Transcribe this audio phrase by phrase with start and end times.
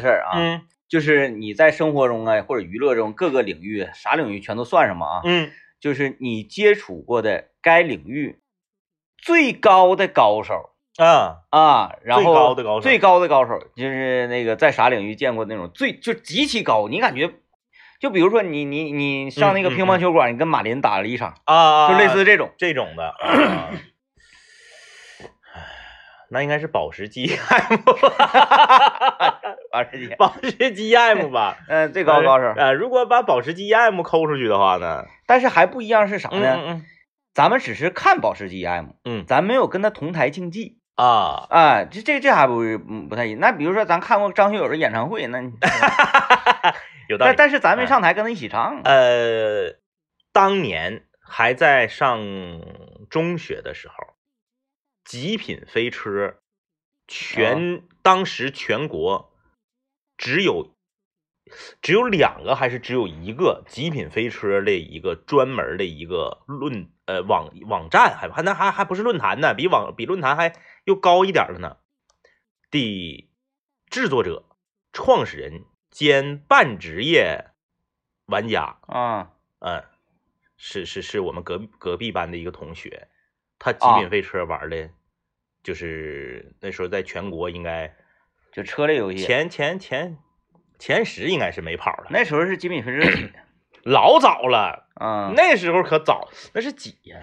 [0.00, 8.40] 事儿啊，嗯就是你在生活中啊或者娱乐中各个领域，啥领域全都算上嘛啊，嗯，就是你接触过的该领域
[9.18, 17.30] 最高的高手啊，啊，然后最高的高手最高的高手就是那个在啥领域见过那种最就极其高，你感觉
[18.00, 22.50] 就比如说你你你上那个乒乓球馆，你跟马林打了一场，啊，就类似这种。
[22.56, 23.14] 这种的。
[26.28, 29.40] 啊那应该是保时捷 M，吧
[29.72, 35.04] 保时捷，保时捷 M 吧， 嗯，最高高手，呃，如果把保时捷 M 抠出去的话呢？
[35.26, 36.60] 但是还不一样是啥嗯呢？
[36.66, 36.84] 嗯
[37.34, 43.40] 咱们只是看保时捷 M，嗯咱没有跟他同台竞技啊，啊，这这这还不嗯不太一样。
[43.40, 45.52] 那比如说咱看过张学友的演唱会，那你
[47.08, 47.30] 有道理。
[47.30, 48.80] 但但是咱没上台跟他一起唱啊。
[48.84, 49.76] 呃，
[50.32, 52.18] 当年还在上
[53.08, 53.94] 中学的时候，
[55.08, 56.36] 极品飞车
[57.06, 59.32] 全、当时全国
[60.18, 60.76] 只有
[61.80, 71.78] 只有两个还是只有一个极品飞车的一个专门的一个论呃网网站，还还那还还不是论坛呢，比网比论坛还又高一点儿了呢。
[72.70, 73.30] 的
[73.88, 74.44] 制作者、
[74.92, 77.46] 创始人兼半职业
[78.26, 79.32] 玩家，啊。
[79.60, 79.82] 嗯，
[80.58, 83.08] 是是是我们隔壁隔壁班的一个同学，
[83.58, 84.00] 他极啊。
[84.00, 84.90] 品飞车玩的，
[85.62, 87.94] 就是那时候在全国应该
[88.52, 90.18] 就车类游戏，前前前
[90.78, 93.28] 前十应该是没跑了，那时候是极品飞车。
[93.84, 97.16] 老早了，嗯，那时候可早，那是几呀？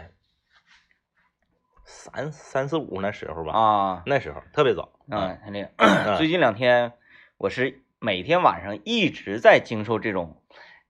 [1.84, 5.72] 三三四五那时候吧，啊，那时候特别早，嗯，很厉害。
[5.78, 6.94] 嗯最近两天
[7.38, 10.42] 我是每天晚上一直在经受这种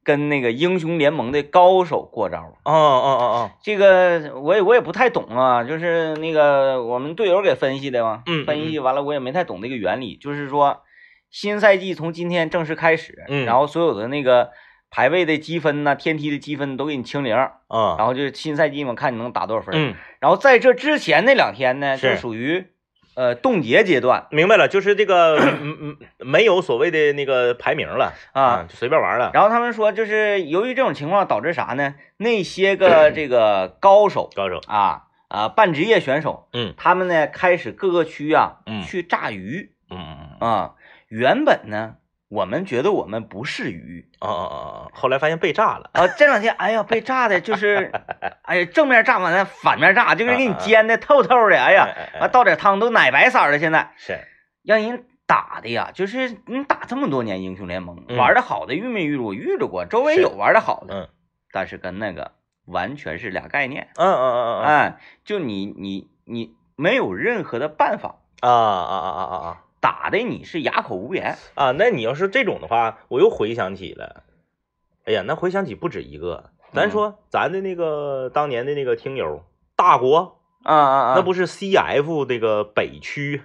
[0.06, 2.38] 跟那个英雄联盟的高手过招。
[2.64, 10.84] 哦哦哦哦，这个我也我也不太懂啊，就是那个我们队友给分析的嘛，分析完了我也没太懂这个原理，就是说
[11.32, 13.46] 新赛季从今天正式开始，嗯。
[13.46, 14.52] 然后所有的那个
[14.92, 19.74] 排位的积分呐、天梯的积分都给你清零，然嗯后就是新赛季嘛，看你能打多少分。
[19.76, 22.12] 嗯，然后在这之前那两天呢，是。
[22.12, 22.68] 就属于
[23.16, 28.66] 呃冻结阶段明白了，就是这个嗯嗯没有所谓的那个排名了啊。
[28.70, 31.96] 就随便玩了，然后他们说，就是由于这种情况导致啥呢？
[32.18, 40.72] 那些个 这个高手高手，啊啊半职业选手，嗯他们呢开始各个区啊嗯去炸鱼嗯嗯嗯，啊。
[41.08, 41.96] 原本呢，
[42.28, 44.56] 我们觉得我们不是鱼哦哦哦
[44.88, 46.08] 哦，后来发现被炸了，啊。
[46.08, 47.92] 这两天，哎呀，被炸的就是，
[48.44, 51.62] 哎呀，正面炸完了，反面炸，就是给你煎的透透的。
[51.62, 51.88] 哎呀，
[52.32, 54.20] 倒点汤都奶白色儿的，现在是，
[54.64, 59.24] 让人打的呀，就是你打这么多年英雄联盟，嗯玩的好的遇没遇着？
[59.24, 61.10] 我遇着过，周围有玩的好的，嗯
[61.52, 62.32] 但是跟那个
[62.66, 63.88] 完全是俩概念。
[63.96, 71.38] 嗯嗯嗯嗯嗯哎，就你你你没有任何的办法，啊啊啊啊啊啊打的你是哑口无言。
[71.54, 71.72] 啊！
[71.74, 74.24] 那你要是这种的话，我又回想起了，
[75.06, 76.46] 哎呀，那回想起不止一个。
[76.74, 79.44] 咱说咱的那个当年的那个听友
[79.76, 81.14] 大国，啊啊啊！
[81.16, 83.44] 那不是 CF 那个北区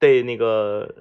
[0.00, 0.92] 的那个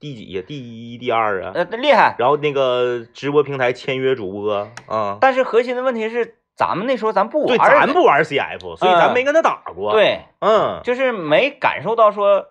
[0.00, 0.42] 第几呀？
[0.46, 1.52] 第一、第二啊？
[1.54, 12.46] 呃厉害，然后那个直播平台签约主播啊，但是核心的问题是，咱们那时候咱不玩对，咱不玩 CF，所以咱没跟他打过。，对，嗯，就是没感受到说。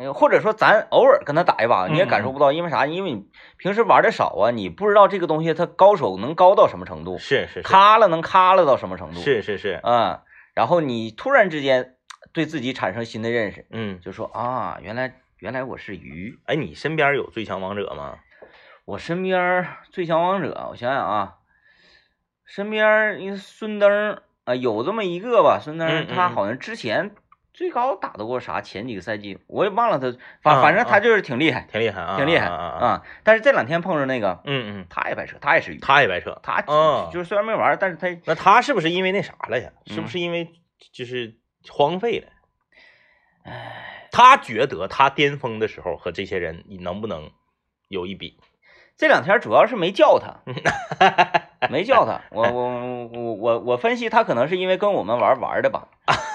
[0.00, 2.86] 呃或者说，咱偶尔跟他打一把，你也嗯感受不到，因为啥？
[2.86, 3.28] 因为你
[3.58, 10.20] 平时玩的少啊，你不知道这个东西它高手能高到什么程度，是是是咔了能咔了到什么程度，是是是，嗯，
[10.54, 11.96] 然后你突然之间
[12.32, 16.38] 对自己产生新的认识，嗯，就说啊，原来原来我是鱼。
[16.46, 18.18] 哎，你身边有最强王者吗？
[18.86, 21.34] 我身边最强王者，我想想啊，
[22.44, 27.14] 身边孙登儿啊，有这么一个吧，孙登他好像之前
[27.60, 28.62] 最高打得过啥？
[28.62, 33.02] 前几个赛季我也忘了他，反啊反正他啊就是挺厉害，挺厉害啊，挺厉害啊。
[33.22, 36.40] 但是这两天碰着那个，嗯嗯，他也白扯，他也是，他也白扯。
[36.42, 39.72] 他嗯就是虽然没玩，但是他那他是不是因为那啥了呀？
[39.84, 40.50] 是不嗯是因为
[40.90, 41.34] 就是
[41.68, 42.28] 荒废了？
[43.44, 47.30] 唉，他觉得他巅峰的时候和这些人，你能不能
[47.88, 48.38] 有一比？
[48.96, 50.40] 这两天主要是没叫他，
[51.68, 52.22] 没叫他。
[52.30, 55.88] 我我我我我分析他可能是因为跟我们玩玩的吧，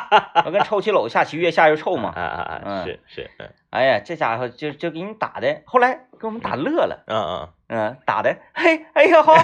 [0.46, 2.10] 我跟臭棋篓下棋越下越臭嘛。
[2.14, 2.84] 啊啊啊！
[2.84, 3.30] 是是，
[3.70, 7.48] 哎呀，这家伙就就给你打的，后来给我们打乐了，嗯嗯。
[7.66, 9.34] 嗯，打的，嘿，哎呀好，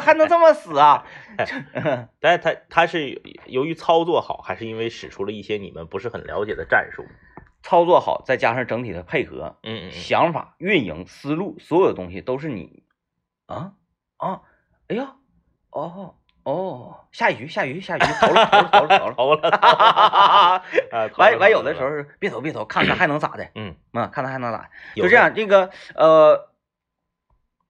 [0.00, 1.06] 还能这么死啊？
[2.20, 7.06] 但是他他是由于操作好，还是因为使出了一些你们不是很了解的战术？
[7.62, 12.82] 操作好，再加上整体的配合、嗯嗯，想法、运营思路，所有的东西都是你
[13.46, 13.72] 啊
[14.18, 14.42] 啊，
[14.88, 15.14] 哎呀，
[15.70, 19.12] 哦，哦，下一局下一局下一局投了投了投了投了。
[19.12, 20.62] 投了，啊，
[21.18, 23.46] 完完有的时候是别投别投，看看还能咋的？
[23.54, 24.70] 嗯啊，看他还能咋？
[24.94, 26.48] 就这样，这个呃，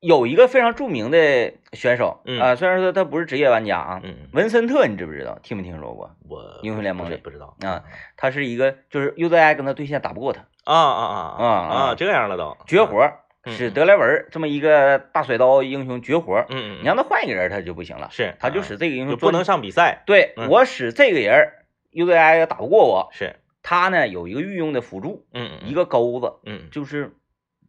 [0.01, 5.39] 有一个非常著名的选手嗯啊，虽然说他不是职业玩家啊，嗯，文森特，你知不知道？
[5.43, 6.11] 听没听说过？
[6.29, 7.83] 我英雄联盟里不知道啊
[8.17, 13.11] 他是一个就是 UZI 跟他对线打不过他，啊啊啊啊啊啊，这样了都绝活
[13.47, 20.49] 使德莱文儿这么一个大甩刀英雄绝活儿，嗯嗯，你让他换一个人他就不行了，是他就啊使这个英雄就不能上比赛，对嗯。
[20.49, 21.53] 我使这个人
[21.93, 27.15] UZI 打不过我，是，他呢有一个御用的辅助，嗯嗯一个钩子，嗯就是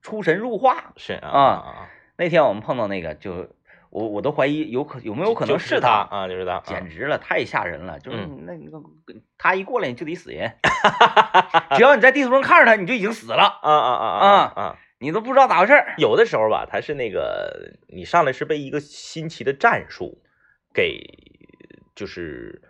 [0.01, 0.93] 出神入化。
[0.97, 3.47] 是啊啊啊，那天我们碰到那个，就
[3.89, 7.99] 我我都怀疑有可有没有可能就是他，啊，就是他，简直了，太吓人了！
[7.99, 8.45] 就是嗯。
[8.45, 8.81] 那个
[9.37, 10.51] 他一过来你就得死人，
[11.75, 14.77] 只要你在地图上看着他，你就已经死了，啊啊啊啊啊！
[15.01, 15.95] 你都不知道咋回事儿。
[15.97, 20.21] 有的时候吧，他是那个你上来是被一个新奇的战术
[20.73, 21.01] 给，
[21.95, 22.61] 就是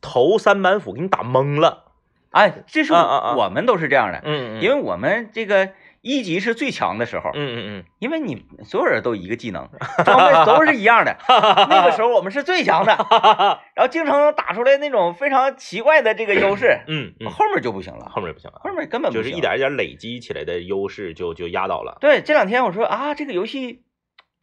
[0.00, 1.92] 头三板斧给你打懵了。
[2.30, 5.70] 哎，这是我们都是这样的，嗯因为我们这个
[6.02, 7.84] 一级是最强的时候，嗯嗯嗯。
[7.98, 9.68] 因为你所有人都一个技能，
[10.04, 11.16] 装备都是一样的，
[11.70, 23.84] 那个时候我们是最强的，嗯然后经常能打出来那种非常奇怪的这个优势，嗯嗯，后面就不行了，后面不行了，后面根本就是一点一点累积起来的优势就就压倒了，对，这两天我说啊，这个游戏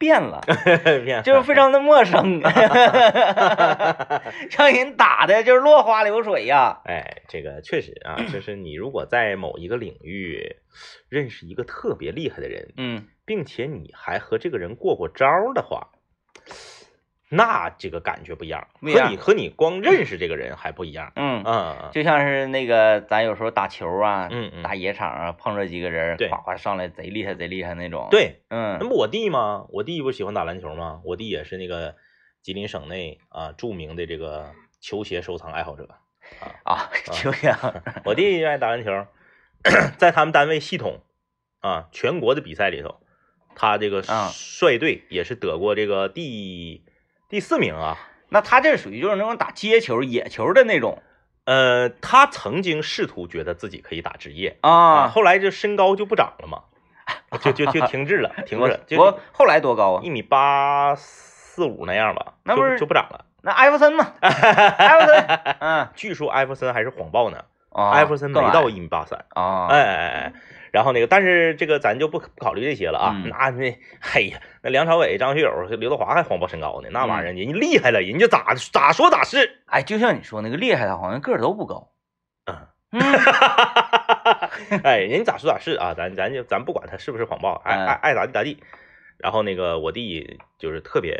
[0.00, 0.40] 变了，
[1.04, 2.40] 变就是非常的陌生
[4.50, 6.80] 让人打的就是落花流水呀。
[6.86, 10.56] 哎，这个确实啊，就是你如果在某一个领域
[11.10, 15.88] 认识一个特别厉害的人，嗯，并且你还和这个人过过招的话，
[17.32, 21.12] 那这个感觉不一样，和你和你光认识这个人还不一样。
[21.14, 29.66] 嗯，嗯就像是那个咱有时候打球啊，嗯嗯，打野场啊，碰着几个人，对哗哗上来贼厉害贼厉害那种。，对，嗯那嗯不我弟吗？
[29.70, 31.00] 我弟不是喜欢打篮球吗？
[31.04, 31.94] 我弟也是那个
[32.42, 34.50] 吉林省内啊著名的这个
[34.80, 35.88] 球鞋收藏爱好者。
[36.64, 37.82] 啊，就这样。
[38.04, 39.06] 我弟爱打篮球，
[39.98, 41.00] 在他们单位系统
[41.60, 43.00] 啊全国的比赛里头，
[43.54, 46.84] 他这个啊率队也是得过这个第
[47.30, 47.96] 第四名啊。
[48.28, 51.02] 那他这属于就是那种打街球、野球的那种
[51.46, 55.08] 呃，他曾经试图觉得自己可以打职业啊。
[55.08, 56.62] 后来就身高就不长了嘛，
[57.40, 60.10] 就就就 停滞了，停滞了，就我后来多高啊一？
[60.10, 63.24] 米八四五那样吧，那不是就不长了。
[63.42, 65.24] 那艾弗森嘛， 艾弗森，
[65.60, 69.24] 嗯，据说艾弗森还是谎报呢，啊艾弗森没到一米八三。
[69.30, 70.32] 啊，哎哎哎，
[70.72, 73.12] 然后那个，但是这个咱就不不考虑这些了啊。
[73.16, 79.62] 嗯那那，嘿呀，那梁朝伟、张学友、刘德华还谎报身高呢，那玩意儿嗯人家厉害了，人家咋咋说咋是。
[79.66, 81.90] 哎，就像你说那个厉害的，好像个儿都不高。
[82.46, 82.56] 嗯
[82.92, 83.00] 嗯
[84.82, 88.62] 哎，人咋说咋是啊，咱咱就咱不管他是不是谎报，爱嗯爱爱咋地咋地。
[89.18, 91.18] 然后那个我弟就是特别，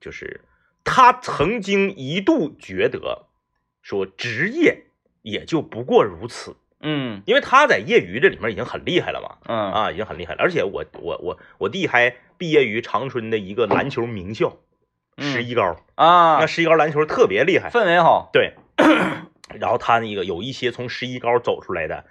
[0.00, 0.40] 就是
[0.84, 3.26] 他曾经一度觉得
[3.82, 4.82] 说职业
[5.22, 9.36] 也就不过如此，嗯因为他在业余这里面已经很厉害了嘛。
[9.46, 10.40] 嗯啊，已经很厉害了。
[10.40, 14.56] 而且我我我我弟还毕业于长春的一个篮球名校，
[15.18, 15.76] 十一高。
[15.94, 18.30] 啊那，十一高篮球特别厉害，氛围好。
[18.32, 18.54] 对。
[19.58, 22.04] 然后他那个有一些从十一高走出来的，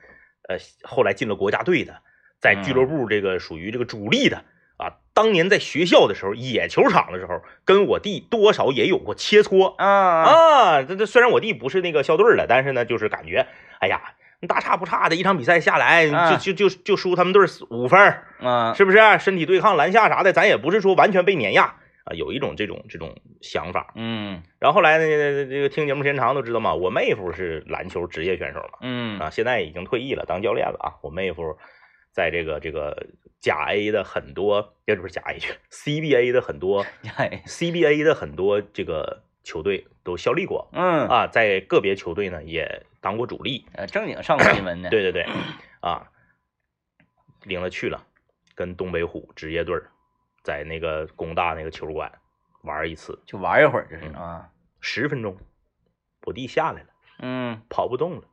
[0.50, 2.02] 呃，后来进了国家队的，
[2.40, 4.44] 在俱乐部这个属于这个主力的
[4.78, 5.00] 啊。
[5.14, 10.84] 当年在学校的时候，野球场的时候，跟我弟多少也有过切磋啊啊。
[10.84, 13.48] 这这虽然我弟不是那个校队的，但是呢，就是感觉，
[13.80, 14.02] 哎呀，
[14.48, 18.26] 大差不差的一场比赛下来，啊就就就就输他们队五分儿。
[18.40, 18.98] 啊，是不是？
[19.20, 21.76] 身体对抗、篮下啥的，咱也不是说完全被碾压
[22.06, 23.92] 啊，有一种这种这种想法。
[23.96, 25.06] 嗯然后后来呢，
[25.50, 30.96] 这个听节目时间长都知道嘛，我妹夫是篮球职业选手嘛，嗯啊，现在已经退役了，当教练了啊。
[31.02, 31.58] 我妹夫
[32.12, 33.08] 在这个这个
[33.42, 36.86] 甲 A 的很多，也不是甲 A 去，CBA 的很多
[37.18, 43.66] 哎 CBA 的很多这个球队都效力过嗯啊，在个别球队呢也当过主力。
[43.74, 44.92] 呃正经上过新闻的。
[44.92, 45.26] 对对对，
[45.82, 46.08] 啊，
[47.46, 48.06] 领了去了，
[48.54, 49.90] 跟东北虎职业队儿
[50.44, 52.12] 在那个工大那个球馆
[52.62, 54.50] 玩一次，就玩一会儿这是嗯啊。
[54.82, 55.36] 十分钟，
[56.28, 56.88] 我弟下来了，
[57.20, 58.24] 嗯跑不动了。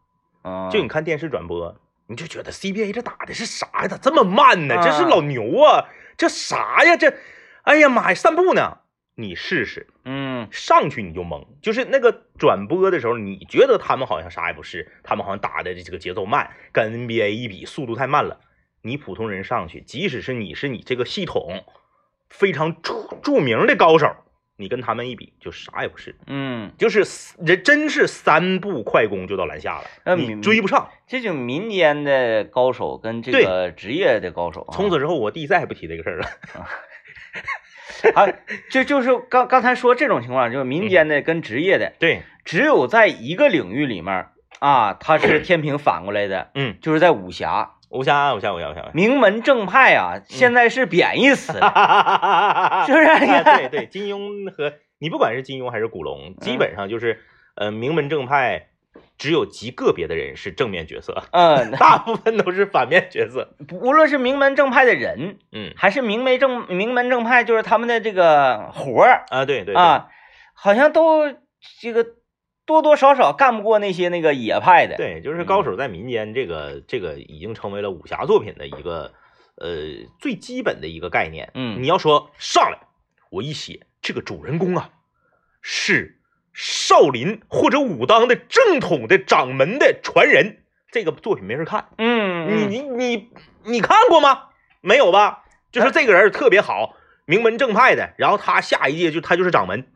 [0.43, 1.75] 啊，就你看电视转播，
[2.07, 3.89] 你就觉得 CBA 这打的是啥呀？
[3.89, 4.77] 咋这么慢呢？
[4.85, 5.89] 这是啊老牛啊！
[6.19, 6.95] 这啥呀？
[6.95, 7.17] 这，
[7.63, 8.81] 哎呀妈呀，散步呢？
[9.15, 18.41] 你试试，嗯上去你就懵，就是那个转播的时候，你觉得他们好像啥也不是，他们好像打的这个节奏慢，跟 NBA 一比，速度太慢了。
[18.83, 21.65] 你普通人上去，即使是你是你这个系统
[22.31, 24.15] 非常著著名的高手，
[24.57, 27.03] 你跟他们一比，就啥也不是，嗯，就是
[27.45, 30.89] 人真是三步快攻就到篮下了，你追不上。
[31.09, 36.29] 这就民间的高手跟这个职业的高手啊，从此之后，我弟再也不提这个事儿了。
[38.15, 38.27] 啊，
[38.71, 44.27] 就就是刚刚才说这种情况，就是民间的跟职业的，对，只有在一个领域里面
[44.59, 51.53] 啊，它是 天平反过来的，嗯，就是在武侠，武侠，武侠，武侠，武侠，名门正派啊，现在是贬义词
[52.87, 53.07] 是不是？
[53.45, 57.21] 对对，金庸和你不管是金庸还是古龙，基本上就是
[57.55, 58.69] 呃名门正派，
[59.19, 63.55] 只有极个别的人是正面角色，嗯， 大部分都是反面角色。
[63.73, 70.09] 无论是名门正派的人，嗯还是名门正名门正派，就是他们的这个活儿啊，对对对，啊，
[70.55, 71.33] 好像都
[71.81, 72.07] 这个
[72.67, 74.97] 多多少少干不过那些那个野派的。
[74.97, 79.13] 对，就是高手在民间，这个这个已经成为了武侠作品的一个
[79.57, 81.51] 呃最基本的一个概念。
[81.55, 82.79] 嗯你要说上来，
[83.31, 84.91] 我一写这个主人公啊
[85.63, 86.19] 是
[86.59, 90.57] 少林或者武当的正统的掌门的传人，
[90.91, 91.89] 这个作品没人看。
[91.99, 93.29] 嗯，你嗯你你
[93.65, 94.45] 你看过吗？
[94.81, 95.45] 没有吧？
[95.71, 96.97] 就是这个人特别好，
[97.27, 99.87] 名门正派的，然后他下一届就他就是掌门，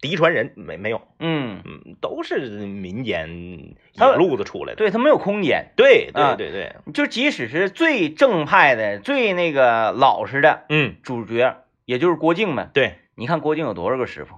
[0.00, 1.02] 嫡传人没没有？
[1.18, 3.74] 嗯，嗯，都是民间引
[4.16, 4.76] 路子出来的。
[4.76, 12.70] 对他没有空间，对啊对对对，就即使是最正派的、最那个老实的嗯，主角，也就是郭靖呗。
[12.72, 14.36] 对，你看郭靖有多少个师傅？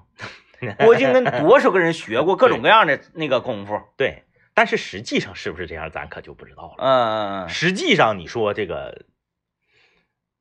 [0.79, 3.81] 郭靖跟多少个人学过各种各样的那个功夫？
[3.97, 6.85] 对，但是实际上是不是这样，咱可就不知道了。
[6.85, 9.05] 嗯嗯实际上，你说这个，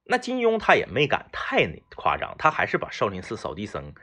[0.03, 3.93] 那金庸他也没敢太那夸张，他还是把少林寺扫地僧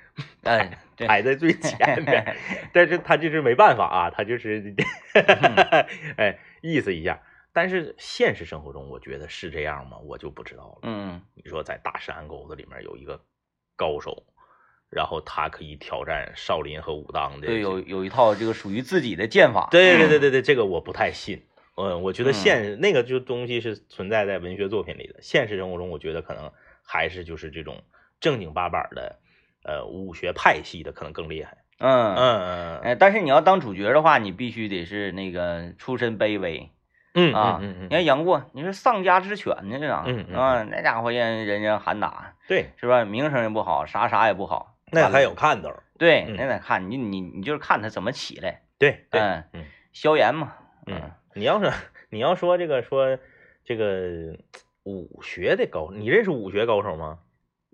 [0.43, 0.59] 嗯，
[0.99, 2.37] 哎，排在最前面，
[2.73, 4.75] 但是他就是没办法啊，他就是，
[6.17, 7.21] 哎，意思一下。
[7.51, 9.99] 但是现实生活中，我觉得是这样吗？
[9.99, 10.79] 我就不知道了。
[10.83, 13.21] 嗯你说在大山沟子里面有一个
[13.75, 14.25] 高手，
[14.91, 19.69] 然后他可以挑战少林和武当的，对，有有一套这个属于自己的剑法。
[19.71, 21.43] 对对对对对，这个我不太信。
[21.77, 26.51] 嗯，我觉得嗯现、那个就东西是存在在文学作品里的，现实生活中我觉得可能
[26.83, 27.83] 还是就是这种
[28.19, 29.17] 正经八板的，
[29.63, 31.59] 呃，武学派系的可能更厉害。
[31.79, 36.69] 嗯嗯嗯哎，但是你要当主角的话，你必须得是那个出身卑微
[37.15, 37.61] 嗯啊。
[37.63, 43.05] 嗯嗯嗯，你看杨过，你说丧家之犬呢，这个嗯嗯啊，那家伙人人人喊打，对，是吧？
[43.05, 44.78] 名声也不好，啥啥也不好。
[44.93, 45.73] 那还有看头。
[45.99, 48.63] 对，嗯那得看你你你就是看他怎么起来。
[48.79, 50.55] 对对，嗯嗯萧炎嘛，
[50.87, 51.73] 嗯，你要是
[52.11, 53.19] 你要说这个说
[53.65, 54.39] 这个
[54.85, 57.19] 武学的高，你认识武学高手吗？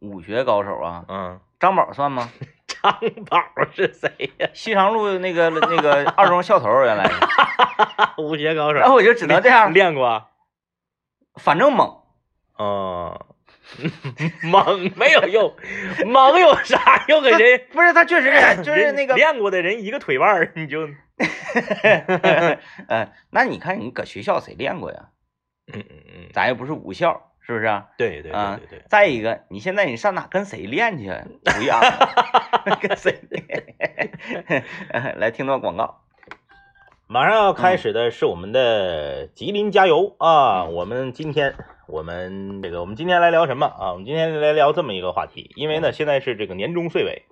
[0.01, 2.31] 武学高手啊，嗯，张宝算吗？
[2.67, 2.93] 张
[3.27, 3.39] 宝
[3.73, 4.49] 是谁呀？
[4.55, 7.15] 西长路那个那个 二中校头原来是，
[8.23, 10.31] 武学高手，然后我就只能这样，练过啊。
[11.37, 12.01] 反正猛。
[12.57, 13.27] 哦，
[14.45, 15.55] 猛没有用，
[16.07, 17.23] 猛有啥用？
[17.23, 20.97] 给人不是他确实是，就是那个，练过的人一个腿腕儿，你就嗯
[22.89, 25.09] 呃，那你看你搁学校谁练过呀？
[25.73, 27.87] 嗯嗯嗯，咱又不是武校，是不是啊？
[27.97, 31.11] 对对啊对对对，再一个，你现在你上哪跟谁练去？
[31.45, 34.65] 不一样啊， 跟谁练？
[35.17, 36.04] 来听段广告。
[37.07, 40.65] 马上要开始的是我们的吉林加油啊！
[40.65, 41.55] 我们今天
[41.87, 43.93] 我们这个我们今天来聊什么啊？
[43.93, 47.25] 我们今天来聊这么一个话题，因为呢现在是这个年终岁尾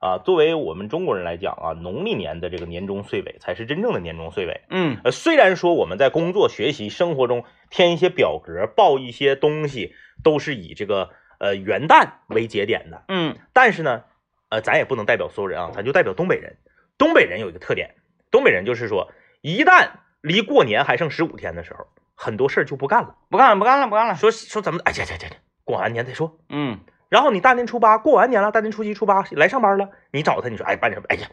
[0.00, 4.62] 啊，作为我们中国人来讲啊，农历年的这个年终岁尾才是真正的年终岁尾。
[4.70, 9.92] 嗯呃，虽然说我们在工作、学习、生活中填一些表格、报一些东西，
[10.24, 14.04] 都是以这个呃元旦为节点的，嗯但是呢，
[14.48, 16.56] 呃，咱也不能代表所有人啊，咱就代表东北人。
[16.96, 17.94] 东北人有一个特点，
[18.30, 19.88] 东北人就是说，一旦
[20.20, 24.14] 离过年还剩十五天的时候，很多事儿就不干了，不干了，不干了，不干了。
[24.14, 26.38] 说说怎么哎呀呀呀呀，过完年再说。
[26.48, 31.06] 嗯然后你大年初八过完年了，大年初七、初八来上班了，你找他，你说哎办什么？
[31.08, 31.26] 哎呀，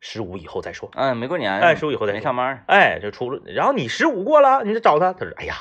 [0.00, 0.90] 十五以后再说。
[0.94, 2.18] 嗯，没过年，哎，十五以后再说。
[2.18, 2.62] 没上班。
[2.66, 5.54] 哎，就出了，然后你十五过了，你再找他，他说：“哎呀，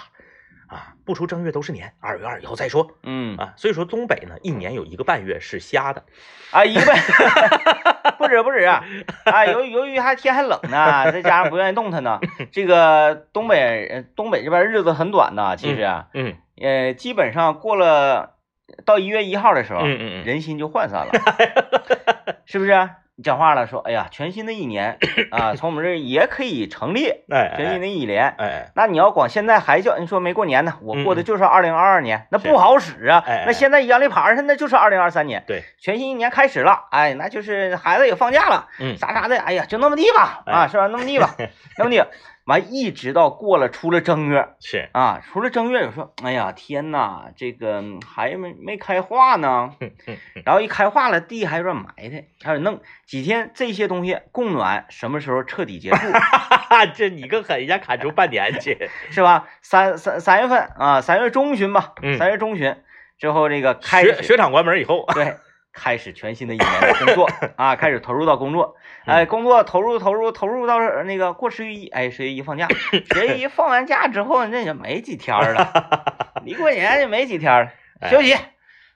[0.68, 6.04] 啊，不出正月都是年，二月二以后再说嗯啊。”所以说东北呢，一年有一个半月是瞎的。
[6.52, 6.82] 啊，一个
[8.18, 8.84] 不止不止啊，
[9.26, 12.20] 啊，由于由于还天还冷呢，再加上不愿意动弹呢，
[12.52, 18.36] 这个东北呃东北这边日子很短呐，其实啊，嗯呃，基本上过了
[18.86, 21.12] 到一月一号的时候，嗯嗯嗯，人心就涣散了，
[22.46, 22.98] 是不是啊？
[23.20, 25.00] 你讲话了，说，哎呀，全新的一年
[25.32, 28.36] 啊，从我们这儿也可以成立哎全新哎的一年。
[28.38, 33.24] 哎那你要光现在还叫你说没过年呢，我过的嗯就是二零二二年，那不好使啊。
[33.26, 38.96] 哎哎那现在阳历牌上那就是二零二三年，对，全新一年开始了，哎，那就是孩子也放假了，嗯。
[38.98, 40.86] 啥啥的，哎呀，就那么地吧，啊，哎是吧？
[40.86, 41.34] 那么地吧，
[41.80, 42.04] 那么地，
[42.48, 49.76] 完一直到过了出了正月是，啊，出了正月有说，哎呀，天呐，这个嗯还没没开化呢，
[50.46, 56.12] 然后一开化了，地还有点埋汰，还有弄几天，这些东西供暖什么时候彻底结束？
[56.14, 58.90] 哈哈，这你更狠，人家砍出半年去。
[59.12, 59.48] 是吧？
[59.62, 62.78] 三三三月份啊，三月中旬吧，嗯三月中旬，
[63.20, 65.36] 之后这个开雪雪场关门以后，对，
[65.78, 72.68] 开始全新的一年的工作 啊，开始投入到工作，哎，工作投入投入投入到那个过十月一，哎，十月一放假，
[73.14, 77.72] 十月一放完假之后，那就没几天了， 离过年就没几天了，
[78.10, 78.36] 休息。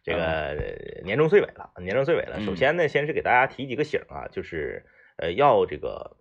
[0.04, 0.58] 这个
[1.06, 2.38] 年终岁尾了，年终岁尾了。
[2.40, 2.46] 嗯。
[2.46, 4.84] 首先呢，先是给大家提几个醒啊，就是
[5.18, 6.18] 呃，要这个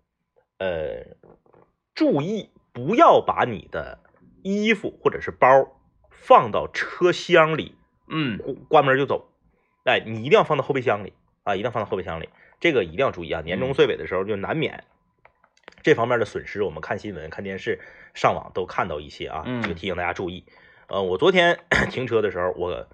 [0.59, 1.17] 呃，
[1.95, 3.97] 注意不要把你的
[4.43, 5.49] 衣服或者是包
[6.11, 7.75] 放到车厢里，
[8.07, 8.37] 嗯。
[8.37, 9.30] 关关门就走。
[9.83, 13.41] 哎，你一定要放到后备箱里啊，一定要放到后备箱里，这个一定要注意啊。
[13.41, 14.83] 年终岁尾的时候就难免
[15.81, 17.79] 这方面的损失，我们看新闻、看电视、
[18.13, 20.45] 上网都看到一些啊，嗯这个提醒大家注意。
[20.87, 21.59] 呃，我昨天
[21.89, 22.87] 停车的时候，我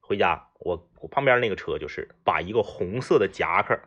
[0.00, 3.80] 回家，我我旁边那个车就是把一个红色的夹克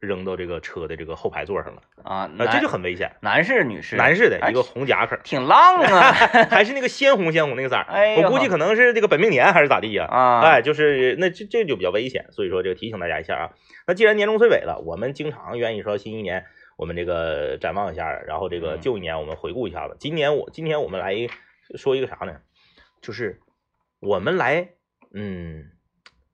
[0.00, 3.12] 扔到这个车的这个后排座上了，啊，呃，这就很危险。
[3.20, 6.12] 男士女士男士的哎一个红夹克，挺浪啊，
[6.50, 10.06] 还是那个鲜红鲜红那个色儿，哎我估计可能是这个本命年还是咋地呀？
[10.06, 13.50] 啊，哎，就是那这这就比较危险，所以说这个提醒大家一下啊。
[13.86, 16.44] 那既然年终岁尾了，我们经常愿意说新一年
[16.76, 19.96] 我们这个展望一下，然后这个嗯旧一年我们回顾一下子。
[19.98, 21.14] 今年我今天我们来
[21.76, 22.36] 说一个啥呢？
[23.00, 23.40] 就是
[24.00, 24.70] 我们来
[25.14, 25.70] 嗯，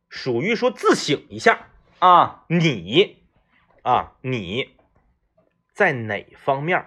[0.08, 1.66] 属于说自省一下，
[1.98, 3.19] 啊，你
[3.82, 4.76] 啊你
[5.72, 6.84] 在哪方面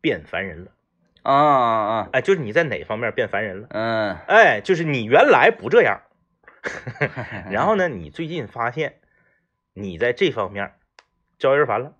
[0.00, 0.70] 变烦人了？
[1.22, 3.68] 啊啊啊，哎，就是你在哪方面变烦人了？
[3.70, 6.00] 嗯，哎，就是你原来不这样，
[7.50, 9.00] 然后呢，你最近发现
[9.74, 10.72] 你在这方面
[11.38, 11.92] 招人烦了，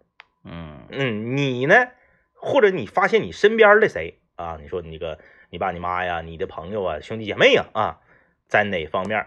[0.45, 1.89] 嗯嗯，你呢，
[2.33, 5.19] 或者你发现你身边的谁啊，你说你个
[5.51, 8.01] 你爸你妈呀，你的朋友啊，兄弟姐妹呀啊，
[8.49, 9.27] 在哪方面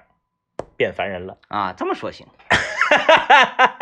[0.76, 1.38] 变烦人了？
[1.50, 2.26] 啊，这么说行。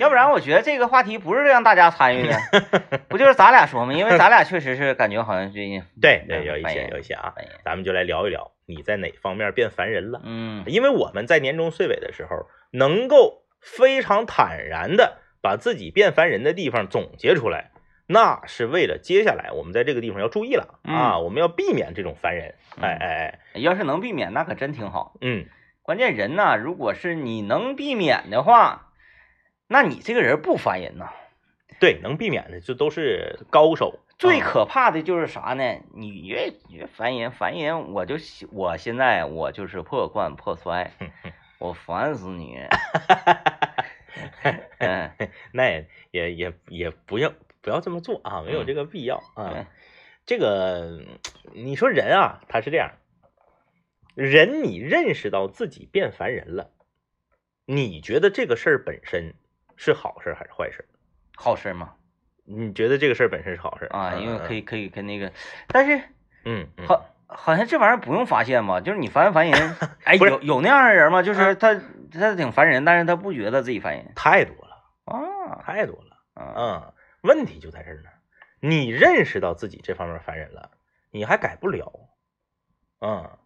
[0.00, 2.38] 要不然我觉得这个话题不是让大家参与的，
[3.08, 3.92] 不就是咱俩说吗？
[3.92, 10.22] 因为咱俩确实是感觉好像最近对对，有一些有一些啊，咱们就来聊一聊你在哪方面变烦人了。
[10.24, 17.70] 嗯因为我们在年终岁尾的时候，能够非常坦然的把自己变烦人的地方总结出来，
[18.06, 22.54] 那是为了接下来我们在这个地方要注意了啊，我们要避免这种烦人。
[22.78, 25.12] 嗯哎哎哎，要是能避免，那可真挺好。
[25.20, 25.44] 嗯，
[25.82, 28.86] 关键人呐，如果是你能避免的话，
[29.72, 31.12] 那你这个人不烦人呐。
[31.78, 34.00] 对，能避免的就都是高手。
[34.00, 35.80] 啊最可怕的就是啥呢？
[35.94, 38.16] 你越越烦人，烦人，我就
[38.52, 40.92] 我现在我就是破罐破摔，
[41.58, 42.58] 我烦死你。
[44.78, 45.10] 嗯
[45.54, 49.50] 那也也也也不要不要这么做啊，没有嗯这个必要啊。
[49.52, 49.66] 对
[50.26, 51.00] 这个
[51.54, 52.90] 你说人啊，他是这样，
[54.14, 56.70] 人你认识到自己变烦人了，
[57.64, 59.32] 你觉得这个事儿本身
[59.82, 60.86] 是好事还是坏事？
[61.34, 61.94] 好事吗？
[62.44, 65.32] 你觉得这个事儿本身是好事啊，因为可以，可以跟那个，
[65.68, 65.96] 但是
[66.44, 68.78] 嗯，嗯好好像这玩意儿不用发现吧？
[68.82, 69.76] 就是你烦不烦人？
[70.04, 71.22] 哎，有有那样的人吗？
[71.22, 71.80] 就是他
[72.12, 76.16] 他挺烦人，但是他不觉得自己烦人太多了，啊太多了。
[76.34, 78.10] 啊嗯，问题就在这儿呢。
[78.60, 80.72] 你认识到自己这方面烦人了，
[81.10, 82.10] 你还改不了。
[83.00, 83.38] 嗯，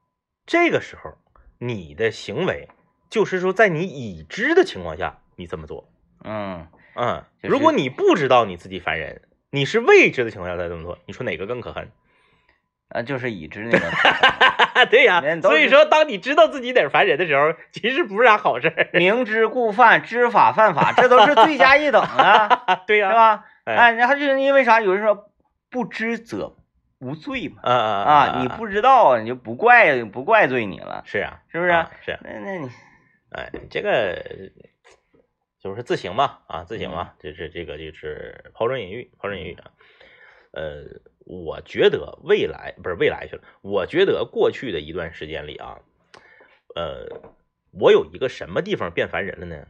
[0.47, 1.17] 这个时候
[1.59, 2.69] 你的行为
[3.09, 5.89] 就是说，在你已知的情况下，你这么做。
[6.25, 11.91] 嗯嗯，如果你不知道你自己烦人，你是未知的情况下再这么做，你说哪个更可恨？
[12.89, 13.91] 啊，就是已知那个
[14.91, 18.89] 对呀、所以说，当你知道自己哪儿烦人的时候，其实不是啥好事儿。
[18.99, 23.45] 明知故犯，知法犯法，这都是罪加一等啊， 对呀、是吧？
[23.65, 24.81] 哎哎，然后就是因为啥？
[24.81, 25.31] 有人说
[25.71, 26.57] 不知者
[27.01, 32.69] 无罪嘛，啊啊啊，你不知道你就不怪不怪罪你了，是啊，是不是啊是，那那你
[33.31, 34.23] 哎，这个
[35.65, 39.71] 就是自省嘛，啊，自省嘛，这是这个就是抛砖引玉，抛砖引玉啊。
[40.53, 45.81] 呃，我觉得未来不是未来去了，我觉得过去的一段时间里啊，
[46.77, 47.33] 呃，
[47.73, 49.67] 我有一个什么地方变烦人了呢？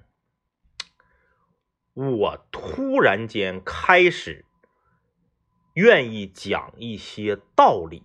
[1.95, 4.45] 我突然间开始
[5.75, 8.03] 愿意讲一些道理，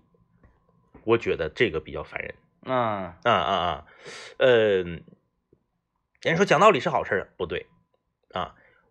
[1.05, 2.35] 我觉得这个比较烦人。
[2.65, 3.85] 嗯啊啊啊，
[4.37, 4.83] 呃，
[6.21, 7.78] 人说讲道理是好事儿，不对啊。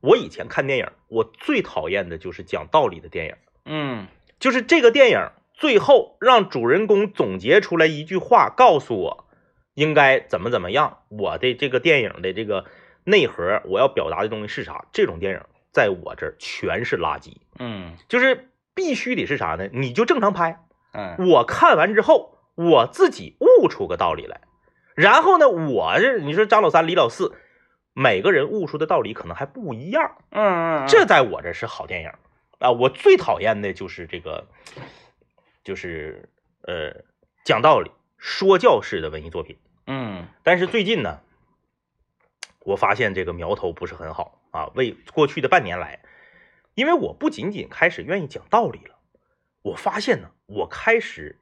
[0.00, 3.34] 我以前看电影，我最讨厌的就是讲道理的电影，
[3.64, 4.06] 嗯
[4.38, 5.18] 就是这个电影
[5.52, 9.28] 最后让主人公总结出来一句话，告诉我
[9.74, 12.64] 应该怎么怎么样，我的这个电影的这个
[13.04, 14.86] 内核，我要表达的东西是啥？
[14.92, 15.40] 这种电影
[15.72, 19.68] 在我这儿全是垃圾，嗯就是必须得是啥呢？
[19.72, 20.60] 你就正常拍，
[20.92, 24.40] 嗯我看完之后，我自己悟出个道理来，
[24.94, 27.34] 然后呢，我是你说张老三、李老四，
[27.98, 32.12] 每个人悟出的道理可能还不一样，嗯嗯，这在我这是好电影
[32.60, 32.70] 啊。
[32.70, 34.46] 我最讨厌的就是这个，
[35.64, 36.28] 就是
[36.62, 37.02] 呃
[37.44, 39.58] 讲道理、说教式的文艺作品
[39.88, 41.18] 嗯但是最近呢，
[42.60, 44.70] 我发现这个苗头不是很好啊。
[44.76, 45.98] 为过去的半年来，
[46.74, 48.94] 因为我不仅仅开始愿意讲道理了，
[49.62, 51.36] 我发现呢，我开始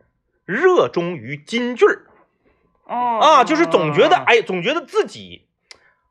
[0.46, 2.06] 热衷于金句儿
[2.84, 5.45] 哦啊，就是总觉得哎，总觉得自己，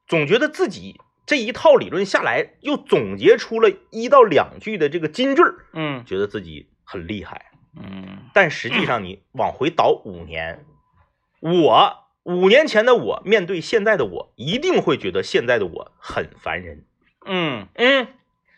[0.08, 7.52] 总觉得自己这一套理论下来，又总结出了一到两句的这个金句儿，嗯觉得自己很厉害。
[7.78, 10.66] 嗯但实际上，你往回倒五年，
[11.40, 16.86] 我五年前的我面对现在的我，一定会觉得现在的我很烦人。
[17.26, 18.08] 嗯，嗯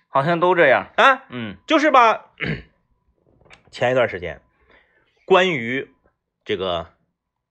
[0.08, 0.92] 好像都这样。
[0.98, 2.32] 啊，嗯就是吧。
[3.72, 4.42] 前一段时间，
[5.26, 5.90] 关于
[6.46, 6.88] 这个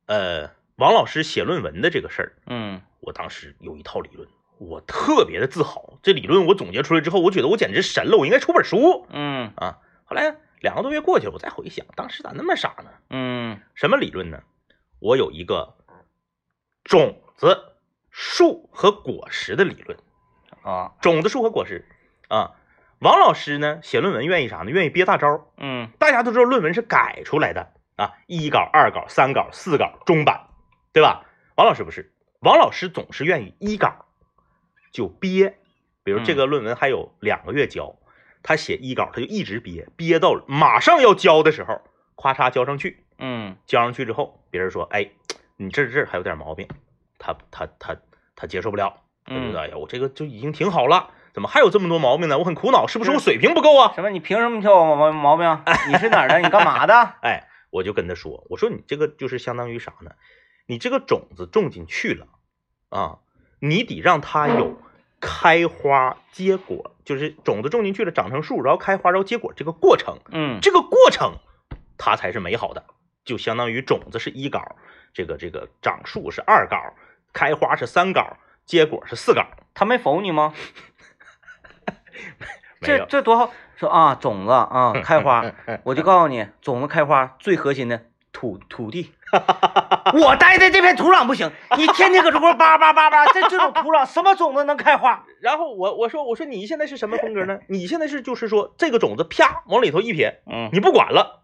[0.06, 5.97] 呃王老师写论文的这个事儿，嗯我当时有一套理论，我特别的自豪。
[6.03, 9.79] 这理论我总结出来之后，我觉得我简直神了，我应该出本书嗯啊。
[10.05, 12.90] 后来两个多月过去了，我再回想，当时咋那么傻呢？
[13.11, 14.42] 嗯什么理论呢？
[14.99, 15.77] 我有一个
[16.83, 17.77] 种子、
[18.11, 19.97] 树和果实的理论。
[20.64, 21.87] 啊种子、树和果实
[22.27, 22.57] 啊。
[22.99, 24.73] 王老师呢，写论文愿意啥呢？
[24.73, 25.53] 愿意憋大招。
[25.59, 30.49] 嗯大家都知道论文是改出来的啊，一稿、二稿、三稿、四稿、中版，
[30.92, 31.25] 对吧？
[31.55, 34.07] 王老师不是，王老师总是愿意一稿
[34.92, 35.59] 就憋。
[36.05, 37.96] 比如这个论文还有两个月交，
[38.42, 41.83] 他写一稿，他就一直憋，憋到马上要交的时候，
[42.14, 43.05] 咵嚓交上去。
[43.18, 45.11] 嗯交上去之后，别人说，哎，
[45.57, 46.68] 你这这还有点毛病，
[47.18, 47.96] 他他他
[48.37, 52.38] 他接受不了，他觉得，哎呀，我这个就已经挺好了，怎么还有这么多毛病呢？
[52.38, 53.92] 我很苦恼，是不是我水平不够啊？
[53.96, 54.11] 什么？
[54.11, 55.62] 你凭什么挑我毛毛病？
[55.88, 56.38] 你是哪儿的？
[56.38, 56.94] 你干嘛的？
[57.22, 60.12] 哎，我就跟他说，我说你这个就是相当于啥呢？
[60.66, 62.26] 你这个种子种进去了
[62.88, 63.18] 啊，
[63.61, 64.79] 你得让它有
[65.20, 71.38] 开花结果，就是种子种进去了，长成树，然后开花，然后结果这个过程，嗯这个过程
[71.96, 72.85] 它才是美好的，
[73.24, 74.76] 就相当于种子是一稿，
[75.12, 76.94] 这个这个长树是二稿，
[77.33, 80.52] 开花是三稿，结果是四稿，他没否你吗？
[82.83, 83.05] 这。
[83.07, 83.52] 这多好！
[83.76, 85.44] 说啊，种子啊 开花，
[85.85, 89.12] 我就告诉你，种子开花最核心的土土地。
[90.15, 95.25] 我待的这片土壤不行，你天天搁这块叭叭叭叭，这这种土壤什么种子能开花？
[95.43, 97.59] 然后我我说我说你现在是什么风格呢？
[97.69, 101.43] 你现在是就是说这个种子啪往里头一撇，嗯你不管了，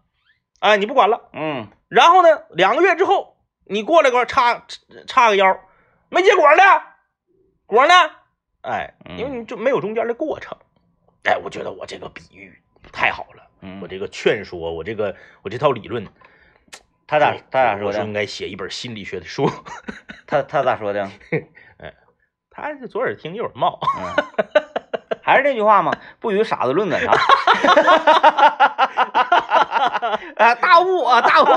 [0.59, 1.29] 哎，你不管了。
[1.33, 4.65] 嗯然后呢，两个月之后你过来给我插
[5.05, 5.59] 插个腰，
[6.09, 6.63] 没结果呢，
[7.65, 7.93] 果呢？
[8.61, 10.57] 哎，嗯因为你就没有中间的过程。
[11.25, 12.51] 哎，我觉得我这个比喻
[12.91, 16.07] 太好了，嗯我这个劝说，我这个我这套理论，
[17.13, 18.11] 他咋他咋说的说应？
[18.13, 19.47] 该写一本心理学的书。
[20.25, 21.07] 他他咋说的？
[22.49, 24.15] 他是左耳听右耳冒，嗯，
[25.21, 27.11] 还是那句话嘛，不与傻子论的啥？
[30.37, 31.47] 啊，大悟啊，大悟！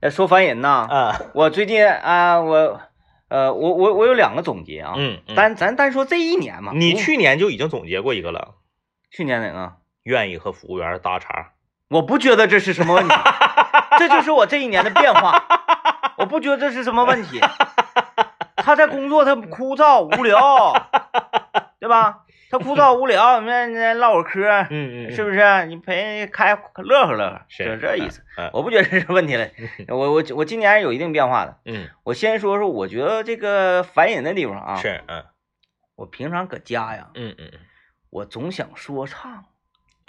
[0.00, 2.80] 呃说烦人呐，啊，我最近啊，我
[3.28, 8.56] 呃，我我我有两个总结啊，嗯，嗯单咱单说这一年嘛，你去年就已经总结过一个了，
[9.10, 9.74] 去年哪个？
[10.02, 11.52] 愿意和服务员搭茬。
[11.88, 13.14] 我不觉得这是什么问题，
[13.98, 15.42] 这就是我这一年的变化，
[16.18, 17.40] 我不觉得这是什么问题。
[18.56, 20.72] 他在工作，他枯燥无聊，
[21.80, 22.20] 对吧？
[22.50, 25.66] 他枯燥无聊，你们那唠会儿嗑，嗯是不是？
[25.66, 28.22] 你陪开乐呵乐呵，是就是这意思。
[28.36, 29.48] 嗯我不觉得这是问题了，
[29.88, 31.56] 我我我今年有一定变化的。
[31.64, 35.24] 嗯，我先说说，我觉得这个烦人的地方啊，是，嗯
[35.96, 37.58] 我平常搁家呀，嗯嗯嗯
[38.10, 39.44] 我总想说唱，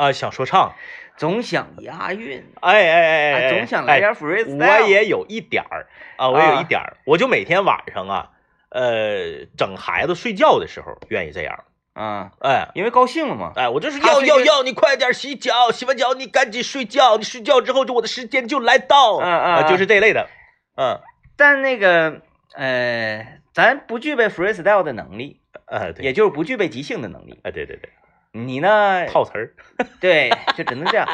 [0.04, 0.74] 啊，想说唱，
[1.18, 4.82] 总想押韵，哎哎哎哎，总想来点哎 freestyle。
[4.82, 5.88] 我也有一点儿
[6.18, 8.30] 啊，我也有啊一点儿，我就每天晚上啊，
[8.70, 11.64] 呃，整孩子睡觉的时候愿意这样，
[11.94, 12.70] 啊，哎。
[12.74, 13.54] 因为高兴了嘛。
[13.56, 20.28] 哎，我就是要要要，你快点洗脚，洗完脚你赶紧睡觉，你睡觉之后就我的时间就来到，嗯嗯就是这类的，
[20.76, 21.00] 嗯，
[21.38, 22.22] 但那个
[22.56, 27.40] 呃，咱不具备 freestyle 的能力，呃对，也就是不具备即兴的能力。
[27.44, 27.90] 哎对对对，
[28.34, 29.06] 你呢？
[29.08, 29.54] 套词儿，
[30.02, 31.08] 对，就只能这样，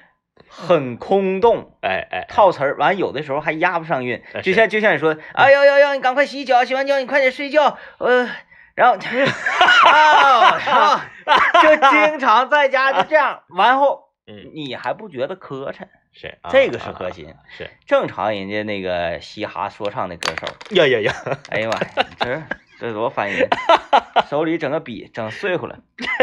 [0.48, 1.76] 很空洞。
[1.82, 8.28] 哎哎，套词儿，完有的时候还押不上韵，哎就像就像你说，哎呦呦呦，你赶快洗脚，洗完脚你快点睡觉，呃，
[8.74, 11.10] 然后啊，
[11.62, 17.34] 就经常在家就这样，完后嗯你还不觉得磕碜，是啊这个是核心。
[17.56, 21.12] 是，正常人家那个嘻哈说唱的歌手，呀呀呀，
[21.50, 22.42] 哎呀妈呀，这
[22.82, 23.48] 这多烦人，
[24.28, 25.78] 手里整个笔整碎乎了。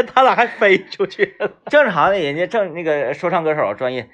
[0.08, 1.50] 他咋还飞出去了？
[1.72, 4.10] 正常的人家正那个说唱歌手专业，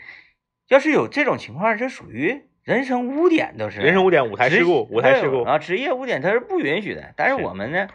[0.69, 7.15] 要是有这种情况，这属于人生污点，都是人生污点，舞台事故，舞台事故，啊，职业污点他是不允许的。
[7.17, 7.87] 但是是我们呢，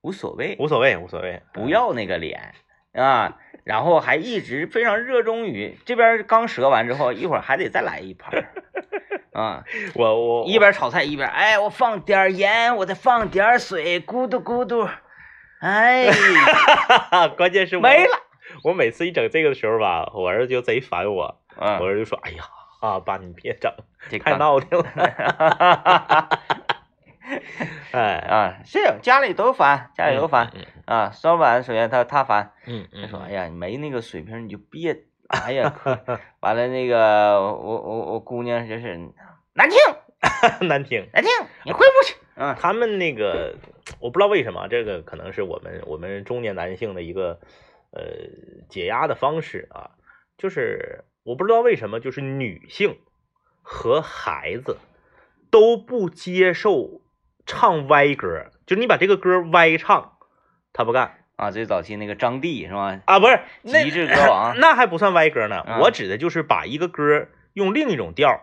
[0.00, 2.54] 无所谓，无所谓，无所谓，不要那个脸
[2.94, 8.48] 啊，然后还一直非常热衷于这边刚折完之后，一会儿还得再来一盘儿
[9.38, 9.62] 啊，
[9.94, 14.88] 我我一边炒菜一边，哎，我放点儿盐，我再放点儿水，咕嘟咕嘟，
[15.60, 16.10] 哎，
[17.38, 18.10] 关键是我没了。
[18.64, 22.42] 我每次一整这个的时候吧，我儿子就贼烦我，我嗯，儿子就说：“哎呀，
[22.80, 23.72] 啊爸，你别整，
[24.24, 24.86] 太闹腾了。
[27.92, 31.10] 哎，啊，是家里都烦，家里都烦嗯啊。
[31.12, 34.96] 烧碗首先他他烦，嗯嗯，他说：“哎呀，你没那个水平你就别，
[35.28, 35.98] 哎呀，可
[36.40, 38.96] 完了那个我我我姑娘就是
[39.54, 39.78] 难听
[40.60, 41.06] 嗯 难听。
[41.12, 41.30] 难听，
[41.64, 43.56] 你回不去。”嗯他们那个
[43.98, 47.40] 我不知道为什么，这个可能是我们我们中年男性的一个
[47.90, 48.02] 呃
[48.68, 49.90] 解压的方式啊，
[50.38, 52.98] 就是我不知道为什么，就是女性
[53.60, 54.78] 和孩子
[55.50, 57.02] 都不接受
[57.44, 60.18] 唱歪歌，就是你把这个歌歪唱，
[60.72, 63.00] 他不干啊，最早期那个张帝是吧？
[63.04, 64.58] 啊，不是那极致歌王。
[64.58, 65.78] 那还不算歪歌呢，啊。
[65.78, 68.40] 我指的就是把一个歌用另一种调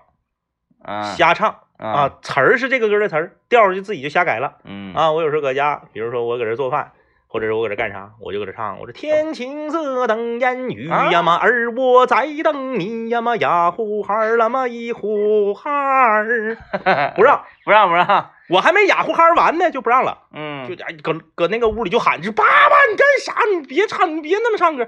[1.17, 1.89] 瞎唱啊。
[1.89, 4.59] 啊，词儿是这个歌的词儿，调儿就自己就瞎改了。
[4.63, 4.93] 嗯。
[4.93, 6.93] 啊，我有时候搁家，比如说我搁这做饭，
[7.35, 16.55] 或者是我搁这干啥，我就搁这唱，我说天青色等烟雨呀嘛，而我在等你呀嘛，呀呼哈儿啦嘛一呼哈儿，
[17.17, 23.33] 不让，不让不让，我还没呀呼哈儿完呢，就不让了，嗯就哎搁搁那个屋里就喊，就爸爸你干啥？
[23.53, 24.87] 你别唱，你别那么唱歌。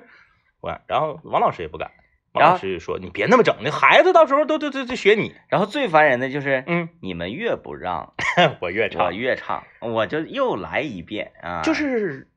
[0.61, 1.91] 我然后王老师也不敢，
[2.31, 8.13] 王然后老师说你别那么整，那孩子到时候都都都都学你，然后最烦人的就是，嗯，你们越不让
[8.61, 9.17] 我越唱我唱。
[9.17, 12.27] 越唱，我就又来一遍啊，就是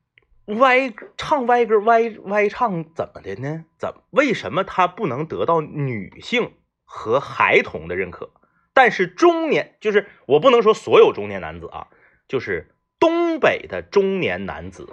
[0.45, 3.65] 歪唱歪歌歪歪唱怎么的呢？
[3.77, 8.31] 怎为什么他不能得到女性和孩童的认可？
[8.73, 11.87] 但是中年就是我不能说所有中年男子啊，
[12.27, 14.89] 就是东北的中年男子，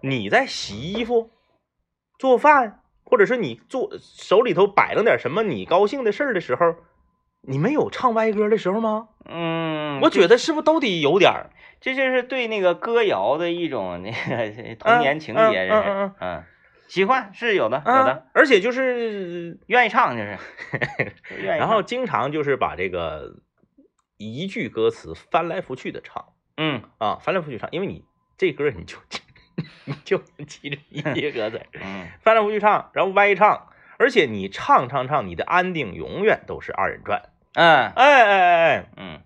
[0.00, 1.30] 你在洗衣服、
[2.18, 6.76] 做饭，或者是你做手里头摆弄点什么你高兴的事儿的时候，
[7.46, 9.08] 你们有唱歪歌的时候吗？
[9.24, 11.50] 嗯，我觉得是不是都得有点儿？
[11.80, 16.44] 这就是对那个歌谣的一种那个童年情节，嗯这是嗯嗯嗯，
[16.88, 20.38] 喜欢是有的有啊的，，而且就是愿意唱就是，
[21.44, 23.36] 然后经常就是把这个
[24.16, 26.24] 一句歌词翻来覆去的唱
[26.56, 28.04] 嗯啊，翻来覆去唱，因为你
[28.38, 28.96] 这歌你就
[29.84, 37.22] 你就记着 一些歌词，嗯翻来覆去唱，然后歪唱，而且你唱唱唱，你的安定永远都是二人转。
[37.56, 37.90] 嗯。
[37.96, 39.20] 哎哎哎哎，嗯。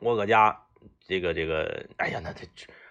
[0.00, 0.56] 我搁家
[1.06, 2.46] 这个这个，哎呀，那这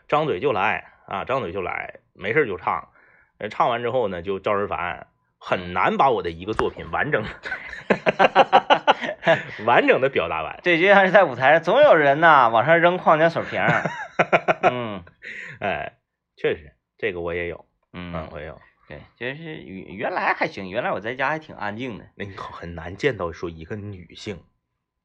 [0.07, 2.89] 张嘴就来啊，张嘴就来，没事就唱，
[3.37, 5.07] 呃唱完之后呢就招人烦。
[5.39, 7.23] 很难把我的一个作品完整
[9.67, 10.59] 完整的表达完。
[10.63, 13.83] 对，就像是在舞台上，总有人呐往上扔矿泉水瓶儿，
[14.63, 15.03] 嗯。
[15.59, 15.93] 哎，
[16.35, 18.59] 确实，这个我也有，嗯，嗯，我也有。
[18.87, 24.39] 对，就是原原来还行，原来我在家还挺安静的，那你很难见到说一个女性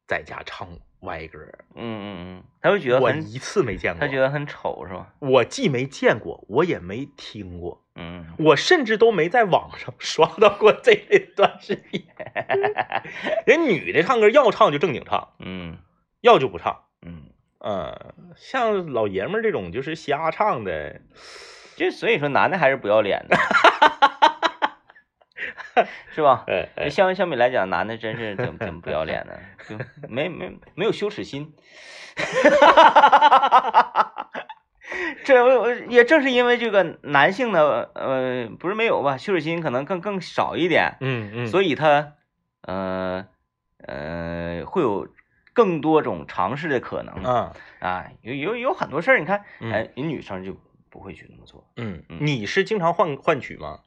[0.06, 0.68] 在家唱
[1.00, 1.38] 歪歌，
[1.74, 4.00] 嗯嗯嗯，他会觉得，我一次没见过。
[4.00, 5.12] 他觉得很丑是吧？
[5.18, 12.06] 我既没见过，我也没听过，嗯，我甚至都没在网上 刷到过这类短视频。
[13.46, 15.78] 人女的唱歌要唱就正经唱，嗯
[16.20, 16.84] 要就不唱。
[17.04, 17.24] 嗯，
[17.58, 21.00] 嗯，像老爷们儿这种就是瞎唱的，
[21.76, 23.36] 就所以说男的还是不要脸的，
[26.14, 26.44] 是吧？
[26.90, 29.32] 相相比来讲，男的真是怎么怎么不要脸呢？
[29.68, 31.54] 就没没没有羞耻心。
[35.24, 42.14] 这也正是因为这个男性的呃不是没有吧，羞耻心可能更更少一点，嗯嗯，所以他
[42.62, 43.26] 呃
[43.86, 45.08] 呃会有
[45.54, 50.56] 更多种尝试的可能啊，啊，有有有很多事儿，你看，嗯哎，人女生就
[50.92, 53.80] 不会去那么做，嗯，嗯你是经常换换曲吗？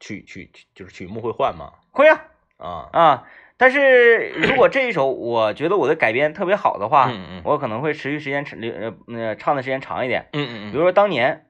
[0.00, 1.72] 曲曲曲就是曲目会换吗？
[1.92, 2.24] 会啊
[2.56, 11.47] 啊，啊，但是如果这一首我觉得我的改编特别好的话，嗯嗯我可能会持续时间长呃呃唱的时间长一点，嗯嗯比如说当年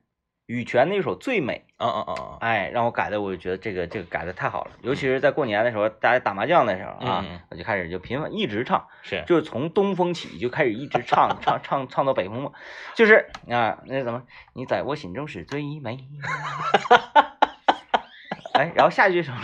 [0.48, 1.62] 羽泉那首《最美》。
[1.78, 12.50] 啊啊啊啊，哎，让我改的，我就觉得这个这个改的太好了，尤其是在过年的时候，大家打麻将的时候啊，我就开始就频繁一直唱，是，就是从东风起就开始一直唱唱唱唱到北风嘛，
[12.96, 15.98] 就是啊，那怎么你在我心中是最美，
[18.54, 19.38] 哎，然后下一句什么？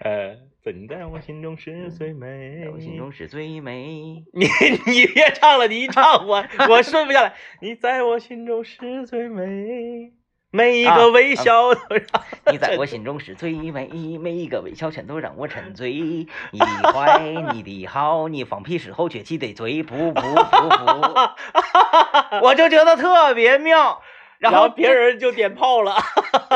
[0.00, 2.70] 呃，怎在我心中是最美在？
[2.70, 4.46] 我心中是最美，你
[4.84, 7.32] 你别唱了，你一唱我我顺不下来。
[7.62, 10.12] 你在我心中是最美，
[10.56, 12.02] 每一个微笑都让
[12.50, 15.92] 你在我心中是最美，每一个微笑全都让我沉醉。
[15.92, 17.20] 你的坏，
[17.52, 24.00] 你的好，你放屁时候撅起的嘴噗噗噗噗， 我就觉得特别妙。
[24.38, 25.96] 然后别人就点炮了。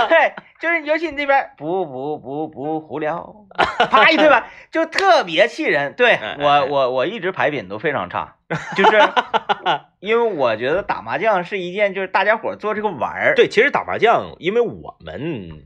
[0.09, 3.35] 对，就是尤其你那边不不不不胡聊，
[3.91, 5.95] 啪一推板就特别气人。
[5.95, 8.37] 对我我我一直牌品都非常差，
[8.77, 8.99] 就是
[10.01, 15.65] 因为我觉得打麻将是一件就是大家伙做这个玩儿，对，其实打麻将，因为我们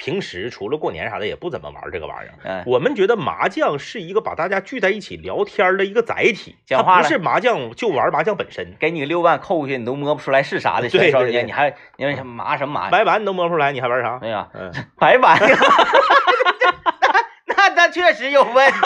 [0.00, 2.32] 平时除了过年啥的，也不怎么玩这个玩意儿。
[2.42, 8.74] 嗯，我们觉得麻将是一个把大家聚在一起聊天的一个载体，讲话不是麻将就玩麻将本身。
[8.80, 12.90] 给你个六万扣过去，你都摸不出来是啥的，对对对小少爷，你还你说什么麻什么麻呀？
[12.90, 14.18] 白板你都摸不出来，你还玩啥？
[14.22, 15.38] 哎呀，嗯， 白板
[17.44, 18.78] 那那确实有问题。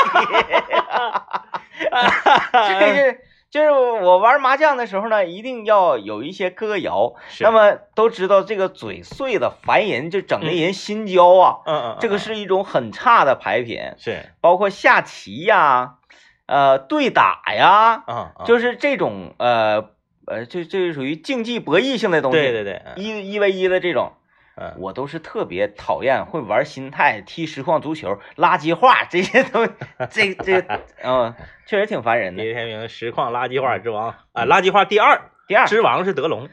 [2.53, 3.21] 这是
[3.55, 7.15] 就是我玩麻将的时候呢，一定要有一些歌谣。
[7.45, 11.59] 那么都知道这个嘴碎的烦人，就整的人心焦啊。
[11.65, 15.99] 嗯嗯，这个是一种很差的牌品，是，包括下棋呀，
[16.47, 18.03] 呃，对打呀，
[18.45, 19.91] 就是这种呃
[20.27, 22.39] 呃，就这属于竞技博弈性的东西。
[22.39, 24.15] 对对对，嗯一一 v 一的这种。
[24.57, 29.73] 嗯，我都是特别讨厌会玩心态、踢实况足球、垃圾话这些东西，
[30.11, 30.61] 这这，
[31.03, 31.35] 嗯，
[31.67, 32.45] 确实挺烦人的。
[32.45, 36.49] 李天明实况垃圾话之王啊，垃圾话第二，第二，之王是德龙。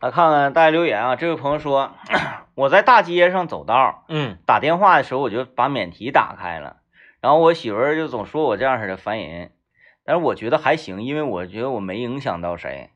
[0.00, 1.94] 来， 看看大家留言啊，这位朋友说，
[2.54, 6.76] 我在大街上走道嗯打电话的时候，我就把免提打开了，
[7.22, 9.52] 然后我媳妇儿就总说我这样式的烦人，
[10.04, 12.90] 但是我觉得还行，因为我觉得我没影响到谁。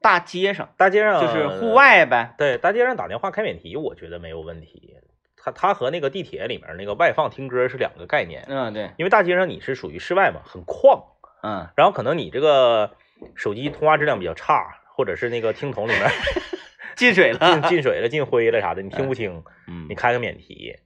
[0.00, 4.96] 大街上大街上就是户，外呗，对，大街上打电话开免提，我觉得没有问题。
[5.42, 11.02] 它它和那个地铁里面那个外放听歌是两个概念，嗯，对，因为大街上你是属于室外嘛，很旷，
[11.42, 12.90] 嗯，然后可能你这个
[13.34, 16.02] 手机通话质量比较差，或者是那个听筒里面
[16.94, 19.86] 进水了，进水了、进灰了啥的，你听不清，嗯。
[19.88, 20.76] 你开个免提，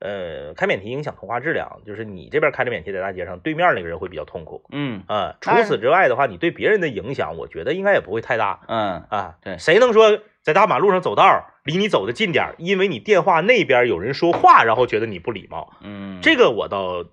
[0.00, 4.64] 呃，开免提影响通话质量，就是你这边开着免提在大街上，对面那个人会比较痛苦。
[4.70, 9.36] 嗯啊、除此之外的话，你对别人的影响，我觉得应该也不会太大嗯，啊。
[9.42, 15.72] 对谁能说在大马路上走道，离你走的近点儿，因为你电话那边有人说话，然后觉得你不礼貌？
[15.80, 17.04] 嗯，这个我倒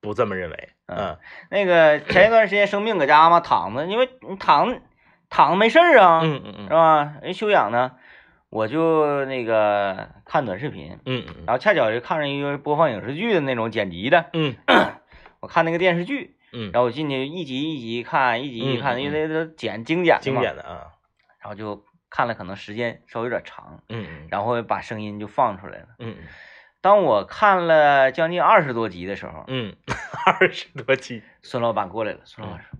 [0.00, 0.68] 不这么认为。
[0.86, 1.18] 嗯嗯
[1.50, 4.80] 那个 前一段时间生病搁家嘛躺着，因为你躺
[5.28, 7.14] 躺着没事儿啊，嗯嗯嗯是吧？
[7.20, 7.92] 人休养呢，
[8.50, 14.56] 我就那个看短视频，嗯嗯然后恰巧就看上一个播放影视剧的那种剪辑的，嗯。
[15.40, 20.86] 我看那个电视剧，嗯，然后我进去一集一集看，一集一集看，因为它剪精简的经嘛，典的啊，
[21.40, 24.28] 然后就看了，可能时间稍微有点长，嗯嗯。
[24.30, 25.88] 然后把声音就放出来了。
[26.00, 26.16] 嗯
[26.80, 29.76] 当我看了将近二十多集的时候，嗯，
[30.26, 32.78] 二十多集，孙老板过来了，孙老板说：“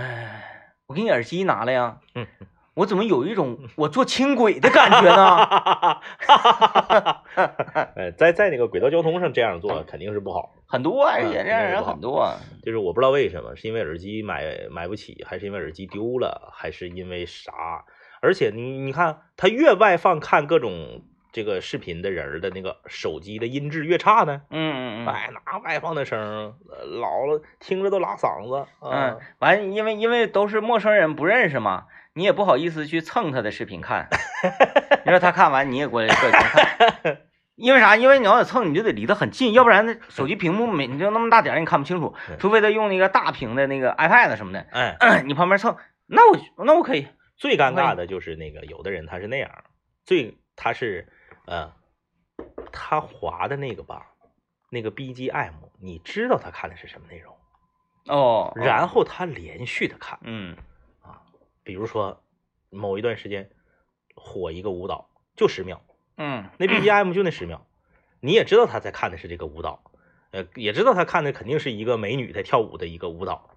[0.00, 1.98] 哎，我给你耳机拿来呀。
[2.14, 2.26] 嗯，
[2.78, 6.00] 我怎么有一种我坐轻轨的感觉呢？
[7.96, 10.54] 呃， 在在那个轨道交通上这样做肯定是不好。
[10.64, 12.32] 很多，而嗯且这样人很多。
[12.62, 17.52] 就是我不知道为什么，是因为耳机买买不起，还是因为耳机丢了，还是因为啥？
[18.20, 24.42] 而且你你看，他越外放看各种这个视频的人的那个手机的音质越差呢。
[24.50, 26.54] 嗯嗯嗯哎，拿外放的声
[27.00, 28.68] 老了听着都拉嗓子。
[28.82, 31.86] 嗯啊，，完，因为因为都是陌生人，不认识嘛，
[32.18, 34.08] 你也不好意思去蹭他的视频看。
[35.04, 37.20] 你说他看完，你也过来过来看。
[37.54, 37.96] 因为啥？
[37.96, 42.12] 因为你要得蹭，你就得离得很近，要不然那手机屏幕没你就那么大点儿，你看不清楚。
[42.28, 45.76] 嗯除非他用那个大屏的那个 iPad 什么的，哎， 你旁边蹭，
[46.06, 47.06] 那我那我可以。
[47.36, 49.48] 最尴尬的就是那个有的人他是那样，
[50.04, 51.06] 最他是
[51.46, 51.72] 呃，
[52.72, 54.06] 他滑的那个吧，
[54.70, 57.32] 那个 BGM，你知道他看的是什么内容，
[58.06, 60.18] 哦，然后他连续的看。
[60.22, 60.56] 嗯
[61.68, 62.22] 比如说
[62.70, 63.50] 某一段时间
[64.14, 65.82] 火一个舞蹈，就十秒，
[66.16, 67.66] 嗯那 BGM 就那十秒，
[68.20, 69.82] 你也知道他在看的是这个舞蹈，
[70.30, 73.50] 呃，也知道他看的肯定是一个美女在跳舞的一个舞蹈，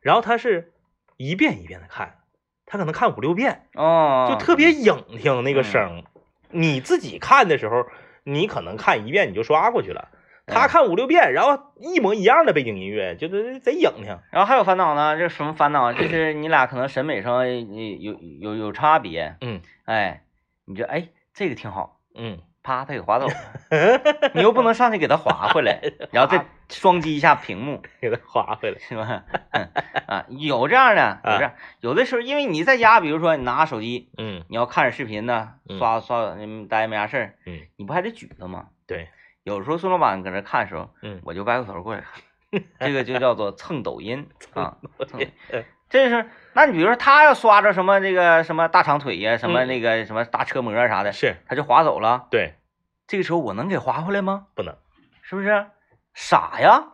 [0.00, 0.72] 然后他是
[1.16, 2.18] 一遍一遍的看，
[2.66, 6.02] 他可能看五六遍，哦，就特别影听那个声。
[6.50, 7.86] 你自己看的时候，
[8.24, 10.08] 你可能看一遍你就刷过去了。
[10.46, 14.18] 他嗯看五六遍，然后一模一样的背景音乐，就是贼影听。
[14.30, 15.92] 然后还有烦恼呢，这什么烦恼？
[15.92, 20.24] 就是你俩可能审美上呃有有有差别，嗯哎，
[20.64, 23.34] 你这哎这个挺好，嗯，啪他给划走了，
[24.34, 25.80] 你又不能上去给他划回来，
[26.12, 28.78] 然后再双击一下屏幕，给他划回来。
[28.78, 29.24] 是吧？
[29.52, 29.68] 嗯
[30.06, 38.66] 啊，有这样的，有这样，有的时候因为你在家，比如说你拿手机，嗯你要看着视频呢，嗯刷刷嗯待着没啥事儿，嗯，你不还得举着吗？
[38.86, 39.08] 对，
[39.44, 44.76] 有时候孙老板搁那看的时候，嗯我就歪过头过来看， 这个就叫做蹭抖音 啊，
[45.08, 45.20] 蹭
[45.50, 52.54] 嗯这是，那你比如说他要刷着什么这个什么大长腿呀，什么嗯那个什么大车模啥的，是他就划走了，对，
[53.06, 54.46] 这个时候我能给划回来吗？
[54.54, 54.74] 不能。
[55.22, 55.66] 是不是？
[56.14, 56.88] 傻呀！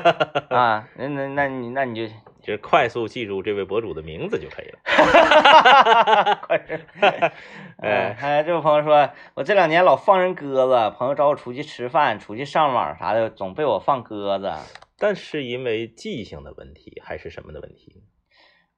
[0.48, 4.78] 啊，那那那你那你就就是快速记住这位博主的名字就可以了。
[6.42, 6.80] 快点。
[7.78, 14.52] 哎，哎，这位朋友说，我这两年老放人鸽子，朋友找我出去吃饭、出去上网啥的，总被我放鸽子。
[14.98, 18.04] 但是因为记性的问题，还是什么的问题？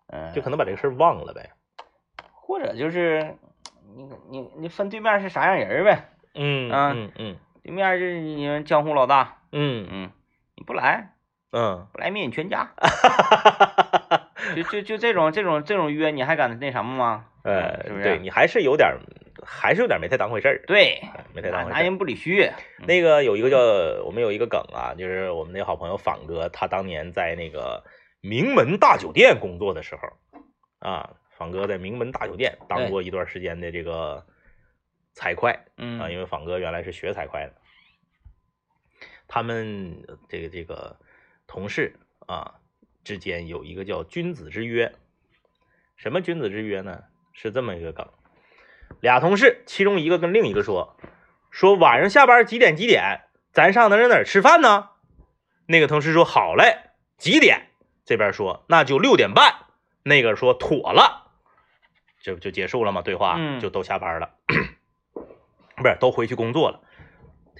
[0.09, 1.51] 嗯，就可能把这个事儿忘了呗。
[2.33, 3.37] 或者就是
[3.97, 6.11] 你你你分对面是啥样人呗？
[6.35, 10.11] 嗯啊嗯嗯对面是你们江湖老大，嗯嗯，
[10.57, 11.14] 你不来
[11.57, 12.69] 嗯，不来灭你全家，
[14.57, 17.27] 就就就这种这种这种约，你还敢那什么吗？
[17.45, 18.03] 呃，是不是？
[18.03, 18.99] 对你还是有点儿，
[19.47, 21.75] 还是有点儿没太当回事儿，对，哎没太当回事儿。
[21.77, 22.51] 拿人不理虚。
[22.79, 23.59] 那个有一个叫
[24.05, 27.85] 我们有一个梗啊，就是我们那好朋友仿哥，他当年在那个
[28.21, 30.09] 名门大酒店工作的时候，
[30.81, 34.27] 啊，仿哥在名门大酒店当过一段时间的这个
[35.13, 36.01] 财会嗯。
[36.01, 37.53] 啊，嗯因为仿哥原来是学财会的，
[39.29, 40.97] 他们这个这个
[41.47, 42.55] 同事啊
[43.03, 44.93] 之间有一个叫君子之约，
[45.97, 47.05] 什么君子之约呢？
[47.33, 48.09] 是这么一个梗，
[49.01, 50.97] 俩同事，其中一个跟另一个说，
[51.51, 53.23] 说晚上下班几点几点，
[53.53, 54.91] 咱上哪哪哪儿吃饭呢？
[55.67, 57.71] 那个同事说好嘞，几点？
[58.05, 59.67] 这边说那就六点半，
[60.03, 61.33] 那个说妥了，
[62.21, 63.03] 这不就结束了吗？
[63.03, 64.35] 对话嗯就都下班了，
[65.77, 66.81] 不是都回去工作了。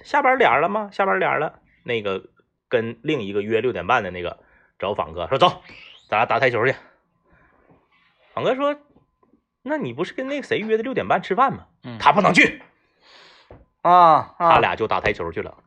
[0.03, 0.89] 下班点儿了吗？
[0.91, 1.59] 下班点儿了。
[1.83, 2.29] 那个
[2.69, 4.39] 跟另一个约六点半的那个
[4.79, 5.61] 找访哥说走，
[6.09, 6.75] 咱俩打台球去。
[8.33, 8.75] 访哥说，
[9.61, 11.67] 那你不是跟那个谁约的六点半吃饭吗？
[11.83, 12.61] 嗯他不能去，
[13.81, 15.57] 啊啊，他俩就打台球去了。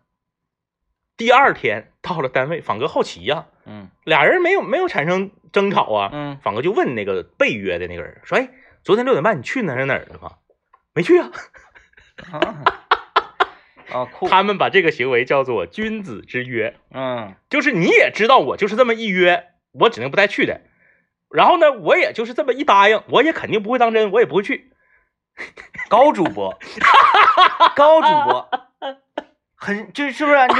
[1.16, 6.10] 第二天到了单位，访哥好奇呀、嗯俩人没有没有产生争吵啊。
[6.12, 8.50] 嗯仿哥就问那个被约的那个人说：“哎，
[8.82, 10.36] 昨天六点半你去哪儿哪儿了吗？”
[10.94, 11.30] 没去啊。
[12.32, 12.64] 啊
[13.92, 14.28] 啊酷。
[14.28, 17.34] 他们把这个行为叫做君子之约，嗯。
[17.50, 20.60] 就是你也知道我就是这么一约，我指定不带去的。
[21.30, 24.72] 然后呢，我也就是这么一答应，我也肯定不会当真，我也不会去。
[25.88, 26.58] 高主播，
[27.76, 28.48] 高主播，
[29.54, 30.54] 很这是不是就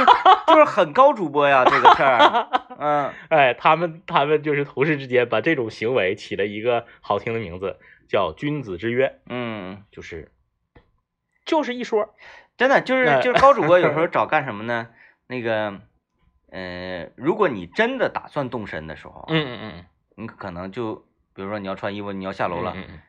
[0.53, 1.65] 就是很高主播呀？
[1.69, 2.49] 这个事儿，
[2.79, 3.13] 嗯。
[3.29, 7.77] 哎，他们他们就是同事之间把这种行为起了一个好听的名字，
[8.07, 10.31] 叫君子之约，嗯，就是
[11.45, 12.15] 就是一说，
[12.59, 14.89] 真的就是哎就是高主播有时候找干什么呢？
[15.27, 15.79] 那个，
[16.51, 19.85] 呃，如果你真的打算动身的时候，嗯嗯嗯，
[20.17, 20.95] 你可能就
[21.33, 22.99] 比如说你要穿衣服，你要下楼了，嗯嗯。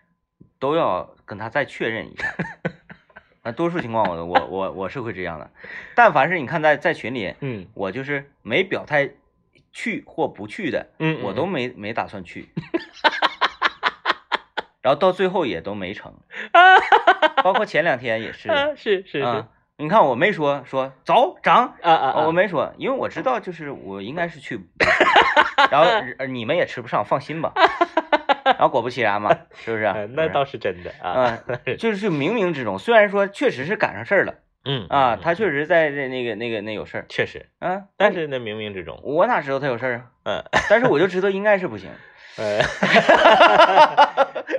[0.61, 2.33] 都要跟他再确认一下。
[3.43, 5.51] 那多数情况我我我我是会这样的，
[5.97, 9.11] 但凡是你看在在群里，嗯我就是没表态
[9.73, 12.51] 去或不去的，嗯嗯，我都没没打算去，
[14.81, 16.15] 然后到最后也都没成，
[17.45, 19.49] 包括前两天也是，啊是是是啊，
[19.79, 24.61] 你看我没说说走涨，啊啊啊，我没说，因为我知道就是我应该是去，
[25.71, 25.87] 然后
[26.19, 27.53] 呃你们也吃不上，放心吧。
[28.45, 29.85] 然后果不其然嘛，是不是？
[29.85, 40.05] 哎那倒是真的啊，嗯，就是冥冥之中，虽然说确实是赶上事儿了嗯啊，嗯他确实在这那个那个那有事儿，确实，啊，但是那冥冥之中，我哪知道他有事儿啊？
[40.25, 41.89] 嗯但是我就知道应该是不行。
[42.37, 42.59] 呃，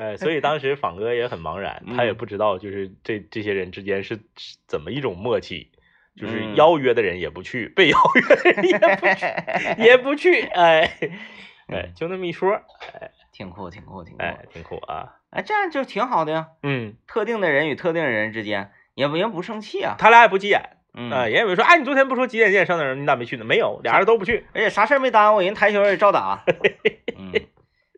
[0.01, 5.69] 呃，所以当时仿哥也很茫然，他也嗯不知道就是这这些人之间是是怎么一种默契，
[6.15, 10.91] 就是嗯邀约的人也不去，被邀约的人也不去，也不去，哎，
[11.69, 12.51] 哎，就那么一说，
[12.99, 14.23] 哎挺酷，挺酷，挺酷。
[14.23, 16.47] 哎，挺酷啊，哎，这样就挺好的呀。
[16.63, 19.95] 嗯，特定的人与特定的人之间，也不也不生气啊。
[19.99, 20.61] 他俩也不急眼，
[20.95, 23.45] 嗯，啊，人也没说，哎，你昨天不说几点几点上哪儿，你咋没去呢？
[23.45, 26.43] 没有，俩人都不去，而且啥事儿没耽误，人台球也照打。
[27.17, 27.31] 嗯，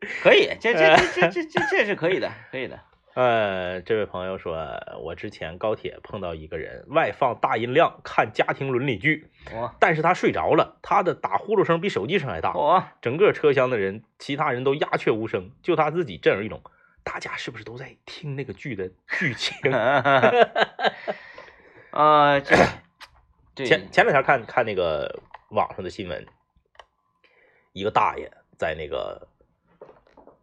[0.21, 2.79] 可以，这这这这这这这是可以的，可以的。
[3.15, 4.57] 呃，这位朋友说，
[5.03, 9.29] 我之前高铁碰到一个人，外放大音量看家庭伦理剧，
[9.79, 12.53] 但是他睡着了，他的打呼噜声比手机声还大，
[13.01, 16.59] 整个车厢的人，其他人都鸦雀无声，就他自己震耳欲聋。
[17.03, 19.71] 大家是不是都在听那个剧的剧情？
[21.91, 22.39] 啊
[23.55, 26.25] 前前两天看看那个网上的新闻，
[27.73, 29.27] 一个大爷在那个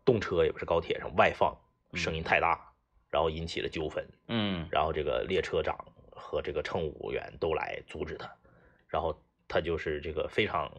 [0.05, 1.57] 动车，也不是高铁上外放，
[1.95, 2.73] 声音太大，
[3.11, 4.07] 然后引起了纠纷。
[4.29, 5.77] 嗯然后这个列车长
[6.11, 8.31] 和这个乘务员都来阻止他，
[8.89, 10.71] 然后他就是这个非常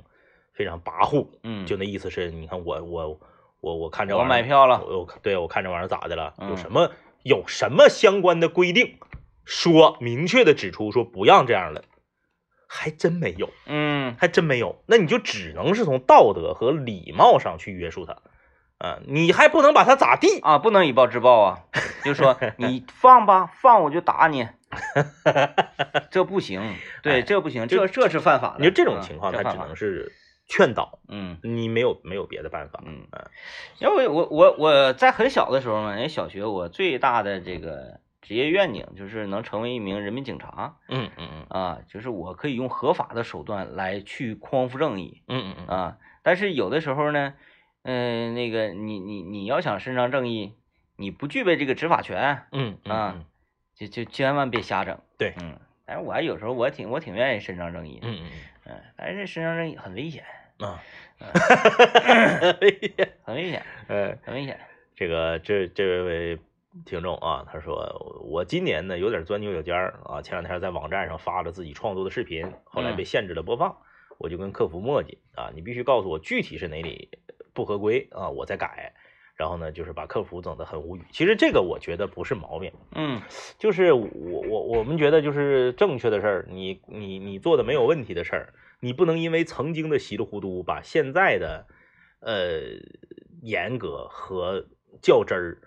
[0.54, 3.20] 非常跋扈，嗯，就那意思是，你看我我
[3.60, 6.34] 我我看这我玩意儿买票了我我对我看这玩意儿咋的了？
[6.40, 6.92] 有嗯什么
[7.24, 8.98] 有什么相关的规定，
[9.46, 11.84] 说明确的指出说不让这样了，
[12.68, 14.82] 还真没有，嗯还真没有。
[14.88, 18.22] 那你就只能是从道德和礼貌上去约束他，
[18.82, 20.40] 啊，你还不能把他咋地？
[20.42, 21.60] 啊，不能以暴制暴啊，
[22.04, 24.48] 就说你放吧，放我就打你，
[26.10, 28.56] 这不行，对，哎这不行，这这是犯法的。
[28.60, 30.12] 你说这种嗯情况，他只能是
[30.48, 32.82] 劝导，嗯你没有没有别的办法。
[32.86, 33.26] 嗯嗯，
[33.80, 45.98] 因为我我我在很小的时候嘛，人小学我最大的这个职业愿景就是能成为一名人民警察嗯嗯嗯啊，就是我可以用合法的手段来去匡扶正义嗯嗯嗯啊。
[46.24, 47.34] 但是有的时候呢，
[47.84, 50.54] 嗯、那个你你你要想伸张正义，
[50.96, 53.26] 你不具备这个执法权，嗯嗯啊嗯
[53.76, 55.00] 就就千万别瞎整。
[55.18, 55.34] 对。
[55.42, 58.30] 嗯，但是我还有时候我挺我挺愿意伸张正义的，嗯嗯
[58.66, 60.24] 嗯，但是伸张正义很危险，
[60.60, 60.80] 嗯啊，
[63.24, 64.60] 很危险，呃，很危险。
[64.96, 66.40] 这个这这位
[66.86, 73.78] 听众啊，他说我今年呢有点钻牛角尖儿啊，前两天在网站上发了自己创作的视频，后来被限制了播放，
[74.20, 75.18] 我就跟客服磨叽。
[75.34, 77.10] 啊，你必须告诉我具体是哪里
[77.54, 78.94] 不合规啊，我再改。
[79.36, 81.02] 然后呢，就是把客服整得很无语。
[81.12, 83.20] 其实这个我觉得不是毛病，嗯
[83.58, 84.08] 就是我
[84.48, 91.66] 我我们觉得就是正确的事儿，你你你做的没有问题的事儿，你不能因为曾经的稀里糊涂，把现在的
[92.20, 92.60] 呃
[93.42, 94.68] 严格和
[95.02, 95.58] 较真儿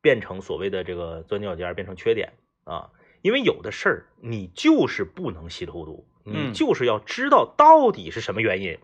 [0.00, 2.32] 变成所谓的这个钻牛角尖儿，变成缺点
[2.64, 2.90] 啊。
[3.20, 8.76] 因为有的事儿你就是不能稀里糊涂，你嗯就是要知道到底是什么原因，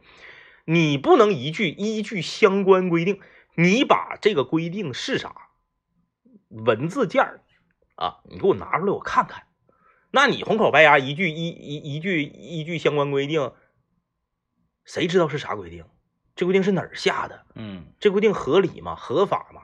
[0.71, 3.21] 你不能一句依据相关规定，
[3.55, 5.35] 你把这个规定是啥
[6.51, 7.41] 文字件儿
[7.95, 9.45] 啊，你给我拿出来我看看。
[10.11, 13.53] 那你红口白牙一句一一一句依据相关规定，
[14.85, 15.87] 谁知道是啥规定？
[16.37, 17.47] 这规定是哪儿下的？
[17.55, 18.95] 嗯这规定合理吗？
[18.95, 19.63] 合法吗？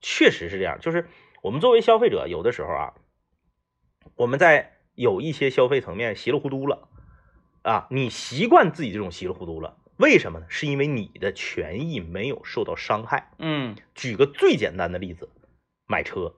[0.00, 1.08] 确实是这样，就是
[1.42, 2.94] 我们作为消费者，有的时候啊，
[4.14, 6.88] 我们在有一些消费层面稀里糊涂了
[7.62, 10.46] 啊，你习惯自己这种稀里糊涂了，为什么呢？
[10.48, 13.30] 是因为你的权益没有受到伤害。
[13.38, 15.30] 嗯举个最简单的例子，
[15.86, 16.34] 买车，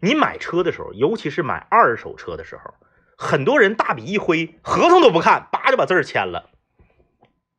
[0.00, 2.74] 你买车的时候，尤其是买二手车的时候，
[3.16, 6.50] 很多人大笔一挥，合同都不看，叭就把字儿签了。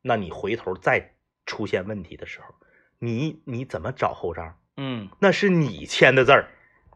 [0.02, 1.14] 那你回头再
[1.46, 2.56] 出现问题的时候，
[3.00, 4.58] 你你怎么找后账？
[4.78, 6.50] 嗯，那是你签的字儿。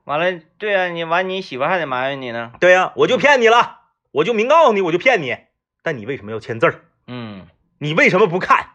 [0.05, 2.53] 完了，对啊、你完你媳妇还得埋怨你呢。
[2.59, 5.38] 对呀、我就骗你了，我就明告诉你，我就骗你。
[5.84, 6.86] 但你为什么要签字儿？
[7.07, 7.47] 嗯
[7.78, 8.71] 你为什么不看？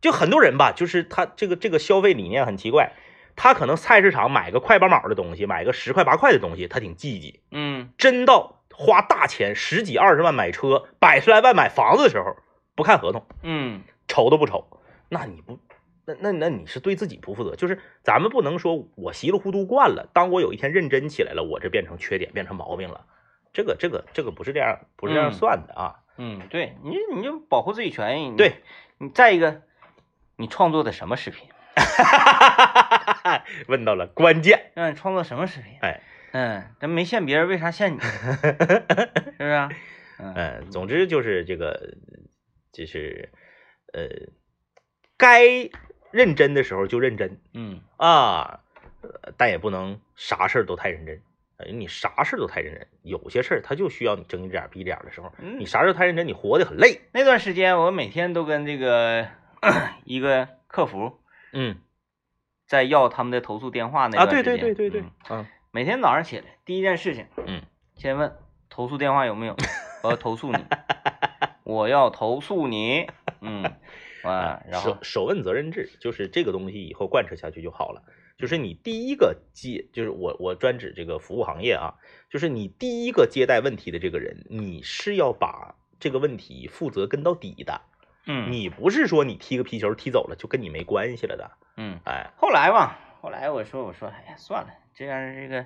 [0.00, 2.92] 就很多人吧，就是他这个这个消费理念很奇怪，
[3.36, 7.40] 他可能菜市场买个快八毛的东西，买个十块八块的东西，他挺积极。
[7.50, 12.36] 嗯真到花大钱十几二十万买车，百十来万买房子的时候，
[12.74, 15.58] 不看合同，嗯瞅都不瞅，那你不，
[16.04, 17.56] 那那那你是对自己不负责。
[17.56, 23.06] 就是咱们不能说我稀里糊涂惯了，当我有一天认真起来了，我这变成缺点，变成毛病了。
[23.54, 25.94] 这个这个这个不是这样，不是这样嗯算的啊。
[25.96, 26.03] 嗯，
[26.48, 28.30] 对你你就保护自己权益。
[28.30, 28.62] 你对，
[28.98, 29.62] 你再一个，
[30.36, 31.48] 你创作的什么视频？
[33.68, 35.78] 问到了关键，让你创作什么视频？
[35.80, 36.00] 哎，
[36.32, 37.98] 嗯，咱没限别人，为啥限你？
[38.04, 39.68] 是不是啊？
[40.18, 41.96] 嗯嗯，总之就是这个，
[42.72, 43.32] 就是
[43.92, 44.08] 呃，
[45.16, 45.42] 该
[46.12, 48.60] 认真的时候就认真嗯啊，
[49.02, 51.20] 呃但也不能啥事儿都太认真。
[51.56, 57.00] 呃，你啥事儿都太认真，有些事儿它就需要你睁一只眼闭一只眼的时候，嗯你啥事儿太认真，你活得很累。
[57.12, 59.28] 那段时间我每天都跟这个
[60.04, 61.18] 一个客服
[61.52, 61.76] 嗯
[62.66, 67.62] 在要他们的投诉电话那啊，对段时间对对对对嗯，嗯每天早上起来第一件事情，嗯，
[67.96, 68.36] 先问
[68.68, 69.56] 投诉电话有没有，
[70.02, 70.58] 我要投诉你，
[71.62, 73.06] 我要投诉你，
[73.40, 73.62] 嗯，
[74.24, 78.02] 啊，然后手手问责任制，就是这个东西以后贯彻下去就好了。
[78.36, 81.94] 就是你第一个接，就是我我专指这个服务行业啊，
[82.28, 87.82] 就是你第一个接待问题的这个人，你是要把这个问题负责跟到底的，
[88.26, 95.64] 嗯你不是说你踢个皮球踢走了就跟你没关系了的，嗯，哎，后来吧，后来我说我说，哎呀，算了，这样这个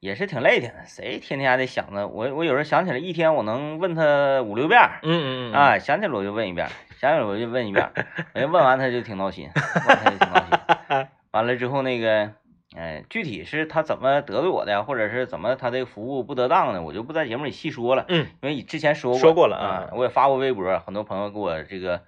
[0.00, 6.66] 也是挺累挺的，谁天天还得想着我我有时候想起来一天我能问他五六遍嗯，嗯嗯啊，想起来我就问一遍
[6.96, 7.92] 儿，想我就问一遍儿，
[8.34, 11.08] 我就问完他就挺闹心，问完他就挺闹心。
[11.32, 12.32] 完了之后那个，
[12.76, 22.02] 呃，具体是他怎么得罪我的呀，或者是怎么他这个服务不得当的，我就不在节目里细说了，嗯因为之前说过说过了啊啊，我也发过微博，很多朋友给我这个，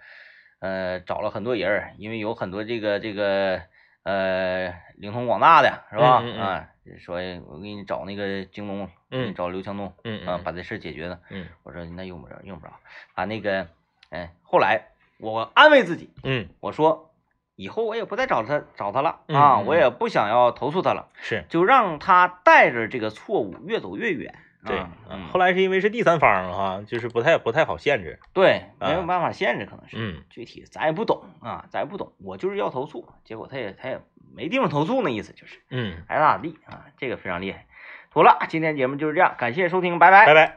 [0.60, 3.60] 呃，找了很多人，因为有很多这个这个
[4.04, 6.20] 呃灵通广大的是吧？
[6.22, 6.68] 嗯嗯嗯啊，
[6.98, 7.16] 说
[7.48, 11.20] 我给你找那个京东，给你嗯找刘强东，嗯嗯，啊把这事解决了。
[11.30, 12.72] 嗯我说那用不着，用不着。
[13.14, 13.68] 把那个，
[14.10, 14.88] 哎，后来
[15.18, 17.10] 我安慰自己，嗯我说
[17.56, 24.34] 以后我也不再找他找他了嗯啊，嗯我也不想要投诉他了，是就让他带着这个错误越走越远。
[24.66, 29.96] 对啊，嗯，后来是因为是第三方哈，就是不太不太好限制，对，没有啊办法限制，可能是。
[29.98, 34.00] 嗯具体咱也不懂啊，咱也不懂，我就是要投诉，结果他也他也
[34.34, 37.66] 没地方投诉，那意思就是嗯，爱咋咋地啊，这个非常厉害。
[38.10, 40.56] 妥了，今天节目就是这样，感谢收听，拜拜拜拜。